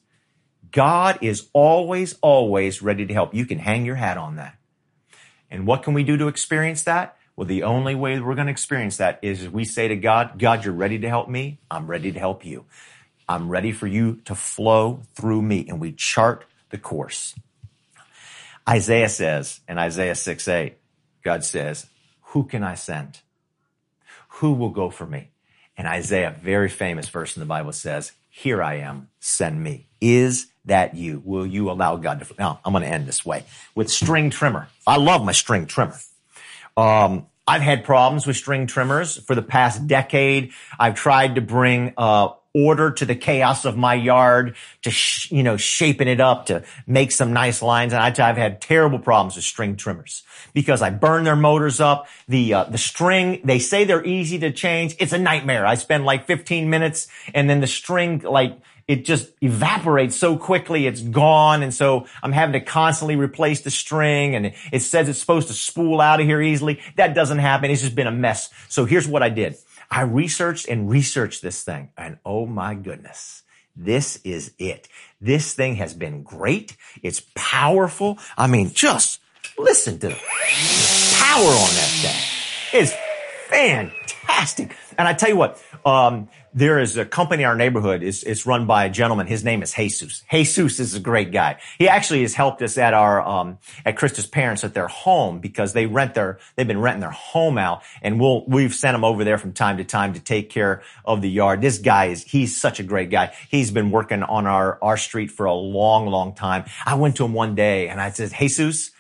God 0.71 1.19
is 1.23 1.49
always, 1.55 2.17
always 2.21 2.83
ready 2.83 3.07
to 3.07 3.15
help. 3.15 3.35
You 3.35 3.47
can 3.47 3.59
hang 3.59 3.87
your 3.87 3.95
hat 3.95 4.19
on 4.19 4.37
that. 4.37 4.59
And 5.51 5.67
what 5.67 5.83
can 5.83 5.95
we 5.95 6.05
do 6.05 6.19
to 6.19 6.29
experience 6.29 6.83
that? 6.83 7.17
Well, 7.35 7.47
the 7.47 7.63
only 7.63 7.95
way 7.95 8.21
we're 8.21 8.35
going 8.35 8.49
to 8.49 8.53
experience 8.53 8.99
that 8.99 9.19
is 9.23 9.49
we 9.49 9.65
say 9.65 9.89
to 9.89 9.97
God, 9.97 10.39
God, 10.39 10.63
you're 10.63 10.75
ready 10.75 10.99
to 10.99 11.09
help 11.09 11.27
me. 11.27 11.59
I'm 11.71 11.87
ready 11.87 12.13
to 12.13 12.19
help 12.19 12.45
you. 12.45 12.67
I'm 13.27 13.49
ready 13.49 13.73
for 13.73 13.87
you 13.87 14.17
to 14.27 14.35
flow 14.35 15.01
through 15.15 15.41
me. 15.41 15.65
And 15.67 15.81
we 15.81 15.93
chart 15.93 16.45
the 16.69 16.77
course. 16.77 17.35
Isaiah 18.71 19.09
says 19.09 19.61
in 19.69 19.79
Isaiah 19.79 20.15
6 20.15 20.47
8, 20.49 20.75
God 21.25 21.45
says, 21.45 21.87
Who 22.21 22.45
can 22.45 22.63
I 22.63 22.77
send? 22.77 23.21
Who 24.35 24.53
will 24.53 24.71
go 24.71 24.91
for 24.91 25.07
me? 25.07 25.31
And 25.77 25.89
Isaiah, 25.89 26.37
very 26.41 26.69
famous 26.69 27.09
verse 27.09 27.37
in 27.37 27.41
the 27.41 27.47
Bible 27.47 27.73
says, 27.73 28.13
Here 28.29 28.63
I 28.63 28.75
am, 28.77 29.09
send 29.19 29.63
me. 29.63 29.89
Is 30.01 30.47
that 30.67 30.95
you? 30.95 31.21
Will 31.25 31.47
you 31.47 31.71
allow 31.71 31.97
God 31.97 32.21
to? 32.21 32.35
Now, 32.39 32.61
I'm 32.65 32.73
going 32.73 32.85
to 32.85 32.89
end 32.89 33.07
this 33.07 33.27
way 33.27 33.45
with 33.75 33.91
string 33.91 34.31
trimmer. 34.31 34.69
I 34.87 34.99
love 34.99 35.25
my 35.25 35.33
string 35.33 35.67
trimmer. 35.67 35.99
Um, 36.77 37.27
I've 37.49 37.63
had 37.63 37.83
problems 37.83 38.25
with 38.27 38.37
string 38.37 38.69
trimmers 38.69 39.17
for 39.25 39.35
the 39.35 39.43
past 39.43 39.89
decade. 39.89 40.53
I've 40.79 40.95
tried 40.95 41.35
to 41.35 41.41
bring 41.41 41.95
uh, 41.97 42.29
order 42.55 42.91
to 42.91 43.05
the 43.05 43.15
chaos 43.15 43.65
of 43.65 43.77
my 43.77 43.95
yard, 43.95 44.57
to, 44.83 44.91
sh- 44.91 45.31
you 45.31 45.43
know, 45.43 45.57
shaping 45.57 46.09
it 46.09 46.21
up 46.21 46.47
to 46.47 46.65
make 46.87 47.13
some 47.13 47.33
nice 47.33 47.63
lines. 47.63 47.93
And 47.93 48.03
I, 48.03 48.27
have 48.27 48.37
had 48.37 48.61
terrible 48.61 48.99
problems 48.99 49.37
with 49.37 49.45
string 49.45 49.77
trimmers 49.77 50.23
because 50.53 50.83
I 50.83 50.91
burn 50.91 51.25
their 51.25 51.37
motors 51.37 51.81
up. 51.81 52.09
The, 52.29 52.55
uh, 52.55 52.65
the 52.65 52.79
string, 52.79 53.41
they 53.45 53.59
say 53.59 53.85
they're 53.85 54.05
easy 54.05 54.39
to 54.41 54.51
change. 54.51 54.97
It's 54.99 55.13
a 55.13 55.19
nightmare. 55.19 55.65
I 55.65 55.75
spend 55.75 56.05
like 56.05 56.27
15 56.27 56.69
minutes 56.69 57.09
and 57.35 57.49
then 57.49 57.61
the 57.61 57.67
string, 57.67 58.21
like, 58.21 58.59
it 58.89 59.05
just 59.05 59.31
evaporates 59.41 60.17
so 60.17 60.37
quickly. 60.37 60.89
It's 60.89 61.01
gone. 61.01 61.63
And 61.63 61.73
so 61.73 62.09
I'm 62.25 62.33
having 62.33 62.55
to 62.55 62.61
constantly 62.61 63.15
replace 63.15 63.61
the 63.61 63.71
string 63.71 64.35
and 64.35 64.53
it 64.73 64.81
says 64.81 65.09
it's 65.09 65.21
supposed 65.21 65.47
to 65.47 65.55
spool 65.55 66.01
out 66.01 66.19
of 66.19 66.27
here 66.27 66.43
easily. 66.43 66.81
That 66.97 67.15
doesn't 67.15 67.39
happen. 67.39 67.71
It's 67.71 67.83
just 67.83 67.95
been 67.95 68.09
a 68.09 68.13
mess. 68.13 68.51
So 68.69 68.87
here's 68.87 69.07
what 69.07 69.23
I 69.23 69.29
did. 69.29 69.57
I 69.91 70.03
researched 70.03 70.69
and 70.69 70.91
researched 70.91 71.43
this 71.43 71.63
thing 71.65 71.91
and 71.97 72.19
oh 72.25 72.47
my 72.47 72.75
goodness. 72.75 73.43
This 73.77 74.21
is 74.25 74.53
it. 74.59 74.89
This 75.21 75.55
thing 75.55 75.77
has 75.77 75.95
been 75.95 76.23
great. 76.23 76.77
It's 77.03 77.23
powerful. 77.35 78.19
I 78.37 78.47
mean, 78.47 78.71
just 78.73 79.21
listen 79.59 79.99
to 80.01 80.09
the 80.09 80.15
power 80.15 81.47
on 81.47 81.71
that 81.75 81.91
thing. 82.03 82.81
It's 82.81 82.93
fantastic. 83.49 84.77
And 84.99 85.09
I 85.09 85.15
tell 85.15 85.29
you 85.29 85.37
what, 85.37 85.63
um, 85.85 86.29
there 86.53 86.79
is 86.81 86.97
a 86.97 87.05
company 87.05 87.45
in 87.45 87.49
our 87.49 87.55
neighborhood. 87.55 88.03
It's, 88.03 88.23
it's 88.23 88.45
run 88.45 88.67
by 88.67 88.85
a 88.85 88.91
gentleman. 88.91 89.27
His 89.27 89.45
name 89.45 89.63
is 89.63 89.73
Jesus. 89.73 90.25
Jesus 90.31 90.81
is 90.81 90.95
a 90.95 91.01
great 91.01 91.31
guy. 91.33 91.61
He 91.79 91.89
actually 91.89 92.23
has 92.23 92.35
helped 92.35 92.61
us 92.63 92.77
at 92.77 92.93
our, 92.93 93.21
um, 93.27 93.59
at 93.85 93.97
Krista's 93.97 94.27
parents 94.27 94.65
at 94.65 94.75
their 94.75 94.89
home 94.89 95.39
because 95.41 95.73
they 95.73 95.87
rent 95.87 96.15
their, 96.15 96.39
they've 96.57 96.67
been 96.67 96.81
renting 96.81 97.01
their 97.01 97.11
home 97.11 97.57
out 97.57 97.83
and 98.03 98.19
we'll, 98.19 98.45
we've 98.47 98.75
sent 98.75 98.95
him 98.95 99.05
over 99.05 99.23
there 99.25 99.39
from 99.39 99.53
time 99.53 99.77
to 99.77 99.85
time 99.85 100.15
to 100.15 100.21
take 100.21 100.51
care 100.51 100.83
of 101.05 101.23
the 101.23 101.31
yard. 101.31 101.61
This 101.61 101.79
guy 101.79 102.07
is, 102.07 102.25
he's 102.25 102.61
such 102.61 102.81
a 102.81 102.83
great 102.83 103.11
guy. 103.11 103.35
He's 103.49 103.71
been 103.71 103.91
working 103.91 104.23
on 104.23 104.47
our, 104.47 104.79
our 104.83 104.97
street 104.97 105.31
for 105.31 105.47
a 105.47 105.55
long, 105.55 106.07
long 106.07 106.35
time. 106.35 106.65
I 106.85 106.97
went 106.97 107.17
to 107.17 107.25
him 107.25 107.33
one 107.33 107.55
day 107.55 107.89
and 107.89 108.01
I 108.01 108.11
said, 108.11 108.33
Jesus, 108.37 108.91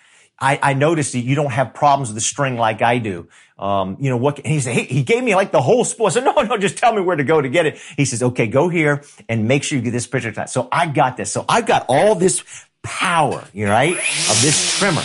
I, 0.40 0.58
I 0.62 0.72
noticed 0.72 1.12
that 1.12 1.20
you 1.20 1.34
don't 1.34 1.52
have 1.52 1.74
problems 1.74 2.08
with 2.08 2.14
the 2.14 2.22
string 2.22 2.56
like 2.56 2.80
I 2.80 2.98
do. 2.98 3.28
Um, 3.60 3.98
you 4.00 4.08
know 4.08 4.16
what? 4.16 4.44
he 4.44 4.58
said 4.58 4.74
he, 4.74 4.84
he, 4.84 5.02
gave 5.02 5.22
me 5.22 5.34
like 5.34 5.52
the 5.52 5.60
whole 5.60 5.84
spool. 5.84 6.06
I 6.06 6.08
said, 6.10 6.24
no, 6.24 6.32
no, 6.32 6.56
just 6.56 6.78
tell 6.78 6.94
me 6.94 7.02
where 7.02 7.16
to 7.16 7.24
go 7.24 7.42
to 7.42 7.48
get 7.50 7.66
it. 7.66 7.78
He 7.94 8.06
says, 8.06 8.22
okay, 8.22 8.46
go 8.46 8.70
here 8.70 9.04
and 9.28 9.46
make 9.46 9.64
sure 9.64 9.76
you 9.76 9.84
get 9.84 9.90
this 9.90 10.06
picture. 10.06 10.32
So 10.46 10.66
I 10.72 10.86
got 10.86 11.18
this. 11.18 11.30
So 11.30 11.44
I 11.46 11.60
got 11.60 11.84
all 11.86 12.14
this 12.14 12.42
power, 12.82 13.44
you 13.52 13.66
know, 13.66 13.72
right, 13.72 13.94
of 13.94 14.40
this 14.40 14.78
trimmer. 14.78 15.02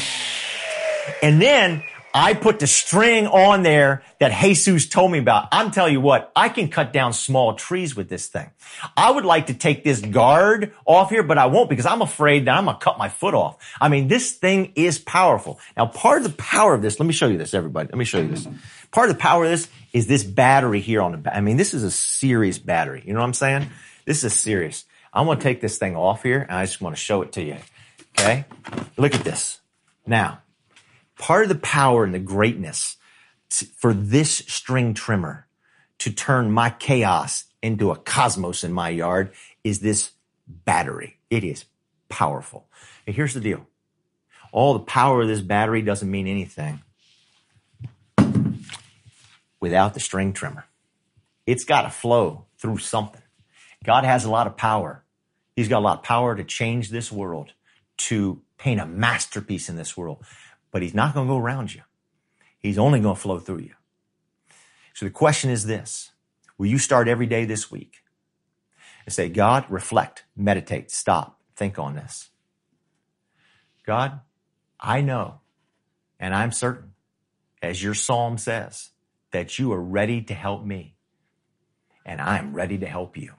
And 1.21 1.41
then 1.41 1.83
I 2.17 2.33
put 2.33 2.59
the 2.59 2.67
string 2.67 3.27
on 3.27 3.61
there 3.61 4.01
that 4.19 4.31
Jesus 4.41 4.87
told 4.87 5.11
me 5.11 5.19
about. 5.19 5.49
I'm 5.51 5.71
telling 5.71 5.91
you 5.91 5.99
what, 5.99 6.31
I 6.33 6.47
can 6.47 6.69
cut 6.69 6.93
down 6.93 7.11
small 7.11 7.55
trees 7.55 7.93
with 7.93 8.07
this 8.07 8.27
thing. 8.27 8.49
I 8.95 9.11
would 9.11 9.25
like 9.25 9.47
to 9.47 9.53
take 9.53 9.83
this 9.83 9.99
guard 9.99 10.71
off 10.85 11.09
here, 11.09 11.23
but 11.23 11.37
I 11.37 11.47
won't 11.47 11.69
because 11.69 11.85
I'm 11.85 12.01
afraid 12.01 12.45
that 12.45 12.57
I'm 12.57 12.65
going 12.65 12.77
to 12.77 12.83
cut 12.83 12.97
my 12.97 13.09
foot 13.09 13.33
off. 13.33 13.57
I 13.81 13.89
mean, 13.89 14.07
this 14.07 14.31
thing 14.31 14.71
is 14.75 14.97
powerful. 14.97 15.59
Now, 15.75 15.87
part 15.87 16.19
of 16.19 16.31
the 16.31 16.41
power 16.41 16.73
of 16.73 16.81
this, 16.81 17.01
let 17.01 17.05
me 17.05 17.11
show 17.11 17.27
you 17.27 17.37
this, 17.37 17.53
everybody. 17.53 17.89
Let 17.89 17.97
me 17.97 18.05
show 18.05 18.19
you 18.19 18.29
this. 18.29 18.47
Part 18.91 19.09
of 19.09 19.17
the 19.17 19.21
power 19.21 19.43
of 19.43 19.49
this 19.49 19.67
is 19.91 20.07
this 20.07 20.23
battery 20.23 20.79
here 20.79 21.01
on 21.01 21.11
the 21.11 21.17
back. 21.17 21.35
I 21.35 21.41
mean, 21.41 21.57
this 21.57 21.73
is 21.73 21.83
a 21.83 21.91
serious 21.91 22.57
battery. 22.57 23.03
You 23.05 23.11
know 23.11 23.19
what 23.19 23.25
I'm 23.25 23.33
saying? 23.33 23.67
This 24.05 24.23
is 24.23 24.33
serious. 24.33 24.85
I'm 25.11 25.25
going 25.25 25.37
to 25.37 25.43
take 25.43 25.59
this 25.59 25.77
thing 25.77 25.97
off 25.97 26.23
here 26.23 26.43
and 26.43 26.57
I 26.57 26.65
just 26.65 26.79
want 26.79 26.95
to 26.95 27.01
show 27.01 27.23
it 27.23 27.33
to 27.33 27.43
you. 27.43 27.57
Okay. 28.17 28.45
Look 28.95 29.15
at 29.15 29.25
this. 29.25 29.59
Now, 30.07 30.39
part 31.17 31.43
of 31.43 31.49
the 31.49 31.55
power 31.55 32.03
and 32.03 32.13
the 32.13 32.19
greatness 32.19 32.97
for 33.77 33.93
this 33.93 34.37
string 34.47 34.93
trimmer 34.93 35.47
to 35.99 36.11
turn 36.11 36.51
my 36.51 36.69
chaos 36.69 37.45
into 37.61 37.91
a 37.91 37.95
cosmos 37.95 38.63
in 38.63 38.73
my 38.73 38.89
yard 38.89 39.31
is 39.63 39.79
this 39.79 40.11
battery. 40.47 41.17
It 41.29 41.43
is 41.43 41.65
powerful. 42.09 42.67
And 43.07 43.15
here's 43.15 43.33
the 43.33 43.39
deal. 43.39 43.65
All 44.51 44.73
the 44.73 44.79
power 44.79 45.21
of 45.21 45.27
this 45.27 45.41
battery 45.41 45.81
doesn't 45.81 46.09
mean 46.09 46.27
anything 46.27 46.81
without 49.59 49.93
the 49.93 49.99
string 49.99 50.33
trimmer. 50.33 50.65
It's 51.45 51.63
got 51.63 51.83
to 51.83 51.89
flow 51.89 52.45
through 52.57 52.77
something. 52.79 53.21
God 53.83 54.03
has 54.03 54.25
a 54.25 54.31
lot 54.31 54.47
of 54.47 54.57
power. 54.57 55.03
He's 55.55 55.67
got 55.67 55.79
a 55.79 55.85
lot 55.85 55.99
of 55.99 56.03
power 56.03 56.35
to 56.35 56.43
change 56.43 56.89
this 56.89 57.11
world, 57.11 57.53
to 57.97 58.41
paint 58.57 58.79
a 58.79 58.85
masterpiece 58.85 59.69
in 59.69 59.75
this 59.75 59.95
world 59.95 60.23
but 60.75 60.81
he's 60.81 60.93
not 60.93 61.13
going 61.13 61.25
to 61.25 61.33
go 61.33 61.37
around 61.37 61.73
you. 61.73 61.83
He's 62.59 62.77
only 62.77 62.99
going 62.99 63.15
to 63.15 63.21
flow 63.21 63.39
through 63.39 63.59
you. 63.59 63.75
So 64.93 65.05
the 65.05 65.09
question 65.09 65.49
is 65.49 65.65
this. 65.65 66.11
Will 66.57 66.65
you 66.65 66.79
start 66.79 67.07
every 67.07 67.27
day 67.27 67.45
this 67.45 67.71
week 67.71 68.03
and 69.05 69.13
say, 69.13 69.29
God, 69.29 69.63
reflect, 69.69 70.25
meditate, 70.35 70.91
stop, 70.91 71.39
think 71.55 71.79
on 71.79 71.95
this. 71.95 72.29
God, 73.85 74.19
I 74.77 74.99
know 74.99 75.39
and 76.19 76.35
I'm 76.35 76.51
certain, 76.51 76.91
as 77.61 77.81
your 77.81 77.93
psalm 77.93 78.37
says, 78.37 78.89
that 79.31 79.57
you 79.57 79.71
are 79.71 79.81
ready 79.81 80.23
to 80.23 80.33
help 80.33 80.65
me 80.65 80.97
and 82.05 82.19
I'm 82.19 82.53
ready 82.53 82.79
to 82.79 82.85
help 82.85 83.15
you. 83.15 83.31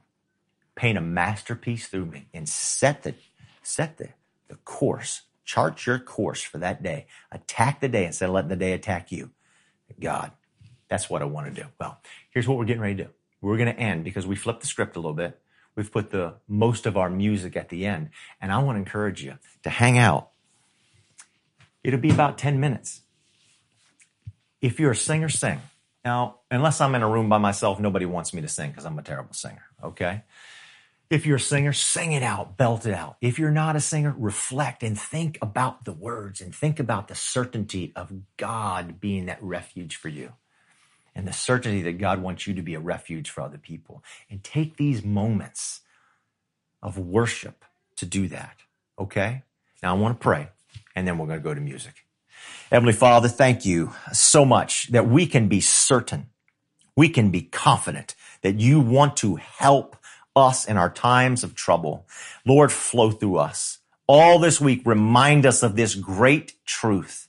Paint 0.74 0.96
a 0.96 1.02
masterpiece 1.02 1.86
through 1.88 2.06
me 2.06 2.28
and 2.32 2.48
set 2.48 3.02
the, 3.02 3.14
set 3.62 3.98
the, 3.98 4.08
the 4.48 4.56
course 4.56 5.20
Chart 5.46 5.86
your 5.86 5.98
course 5.98 6.42
for 6.42 6.58
that 6.58 6.82
day. 6.82 7.06
Attack 7.32 7.80
the 7.80 7.88
day 7.88 8.04
instead 8.04 8.28
of 8.28 8.34
letting 8.34 8.50
the 8.50 8.56
day 8.56 8.72
attack 8.72 9.12
you. 9.12 9.30
God, 10.00 10.32
That's 10.88 11.08
what 11.08 11.22
I 11.22 11.24
want 11.24 11.54
to 11.54 11.62
do. 11.62 11.68
Well, 11.80 12.00
here's 12.30 12.46
what 12.46 12.58
we're 12.58 12.64
getting 12.66 12.82
ready 12.82 12.96
to 12.96 13.04
do. 13.04 13.10
We're 13.40 13.56
going 13.56 13.74
to 13.74 13.80
end 13.80 14.04
because 14.04 14.26
we 14.26 14.36
flipped 14.36 14.60
the 14.60 14.66
script 14.66 14.96
a 14.96 14.98
little 14.98 15.14
bit. 15.14 15.40
We've 15.76 15.90
put 15.90 16.10
the 16.10 16.34
most 16.48 16.86
of 16.86 16.96
our 16.96 17.08
music 17.08 17.56
at 17.56 17.68
the 17.68 17.86
end. 17.86 18.10
And 18.40 18.52
I 18.52 18.58
want 18.58 18.76
to 18.76 18.80
encourage 18.80 19.22
you 19.22 19.38
to 19.62 19.70
hang 19.70 19.98
out. 19.98 20.30
It'll 21.84 22.00
be 22.00 22.10
about 22.10 22.38
10 22.38 22.58
minutes. 22.60 23.02
If 24.60 24.80
you're 24.80 24.92
a 24.92 24.96
singer, 24.96 25.28
sing. 25.28 25.60
Now, 26.04 26.40
unless 26.50 26.80
I'm 26.80 26.94
in 26.94 27.02
a 27.02 27.08
room 27.08 27.28
by 27.28 27.38
myself, 27.38 27.78
nobody 27.78 28.06
wants 28.06 28.34
me 28.34 28.42
to 28.42 28.48
sing 28.48 28.70
because 28.70 28.84
I'm 28.86 28.98
a 28.98 29.02
terrible 29.02 29.34
singer. 29.34 29.62
Okay. 29.82 30.22
If 31.08 31.24
you're 31.24 31.36
a 31.36 31.40
singer, 31.40 31.72
sing 31.72 32.12
it 32.12 32.22
out, 32.22 32.56
belt 32.56 32.84
it 32.84 32.94
out. 32.94 33.16
If 33.20 33.38
you're 33.38 33.50
not 33.50 33.76
a 33.76 33.80
singer, 33.80 34.14
reflect 34.16 34.82
and 34.82 34.98
think 34.98 35.38
about 35.40 35.84
the 35.84 35.92
words 35.92 36.40
and 36.40 36.54
think 36.54 36.80
about 36.80 37.08
the 37.08 37.14
certainty 37.14 37.92
of 37.94 38.12
God 38.36 39.00
being 39.00 39.26
that 39.26 39.42
refuge 39.42 39.96
for 39.96 40.08
you 40.08 40.32
and 41.14 41.26
the 41.26 41.32
certainty 41.32 41.82
that 41.82 41.98
God 41.98 42.20
wants 42.20 42.46
you 42.46 42.54
to 42.54 42.62
be 42.62 42.74
a 42.74 42.80
refuge 42.80 43.30
for 43.30 43.40
other 43.40 43.58
people. 43.58 44.02
And 44.28 44.42
take 44.42 44.76
these 44.76 45.04
moments 45.04 45.82
of 46.82 46.98
worship 46.98 47.64
to 47.96 48.06
do 48.06 48.26
that. 48.28 48.56
Okay? 48.98 49.42
Now 49.82 49.94
I 49.94 49.98
want 49.98 50.18
to 50.18 50.22
pray 50.22 50.48
and 50.94 51.06
then 51.06 51.18
we're 51.18 51.26
going 51.26 51.38
to 51.38 51.44
go 51.44 51.54
to 51.54 51.60
music. 51.60 52.04
Heavenly 52.70 52.92
Father, 52.92 53.28
thank 53.28 53.64
you 53.64 53.92
so 54.12 54.44
much 54.44 54.88
that 54.88 55.08
we 55.08 55.26
can 55.26 55.46
be 55.46 55.60
certain, 55.60 56.30
we 56.96 57.08
can 57.08 57.30
be 57.30 57.42
confident 57.42 58.14
that 58.42 58.58
you 58.58 58.80
want 58.80 59.16
to 59.18 59.36
help 59.36 59.96
us 60.36 60.66
in 60.66 60.76
our 60.76 60.90
times 60.90 61.42
of 61.42 61.54
trouble. 61.54 62.06
Lord, 62.44 62.70
flow 62.70 63.10
through 63.10 63.38
us. 63.38 63.78
All 64.06 64.38
this 64.38 64.60
week, 64.60 64.82
remind 64.84 65.46
us 65.46 65.62
of 65.62 65.74
this 65.74 65.94
great 65.94 66.54
truth 66.64 67.28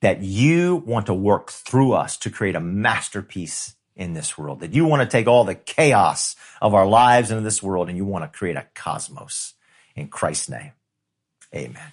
that 0.00 0.22
you 0.22 0.76
want 0.86 1.06
to 1.06 1.14
work 1.14 1.50
through 1.50 1.92
us 1.92 2.16
to 2.18 2.30
create 2.30 2.56
a 2.56 2.60
masterpiece 2.60 3.74
in 3.94 4.14
this 4.14 4.38
world, 4.38 4.60
that 4.60 4.72
you 4.72 4.86
want 4.86 5.02
to 5.02 5.08
take 5.08 5.26
all 5.26 5.44
the 5.44 5.54
chaos 5.54 6.34
of 6.60 6.74
our 6.74 6.86
lives 6.86 7.30
into 7.30 7.42
this 7.42 7.62
world 7.62 7.88
and 7.88 7.96
you 7.96 8.04
want 8.04 8.24
to 8.24 8.38
create 8.38 8.56
a 8.56 8.66
cosmos. 8.74 9.54
In 9.94 10.08
Christ's 10.08 10.48
name, 10.48 10.72
amen. 11.54 11.92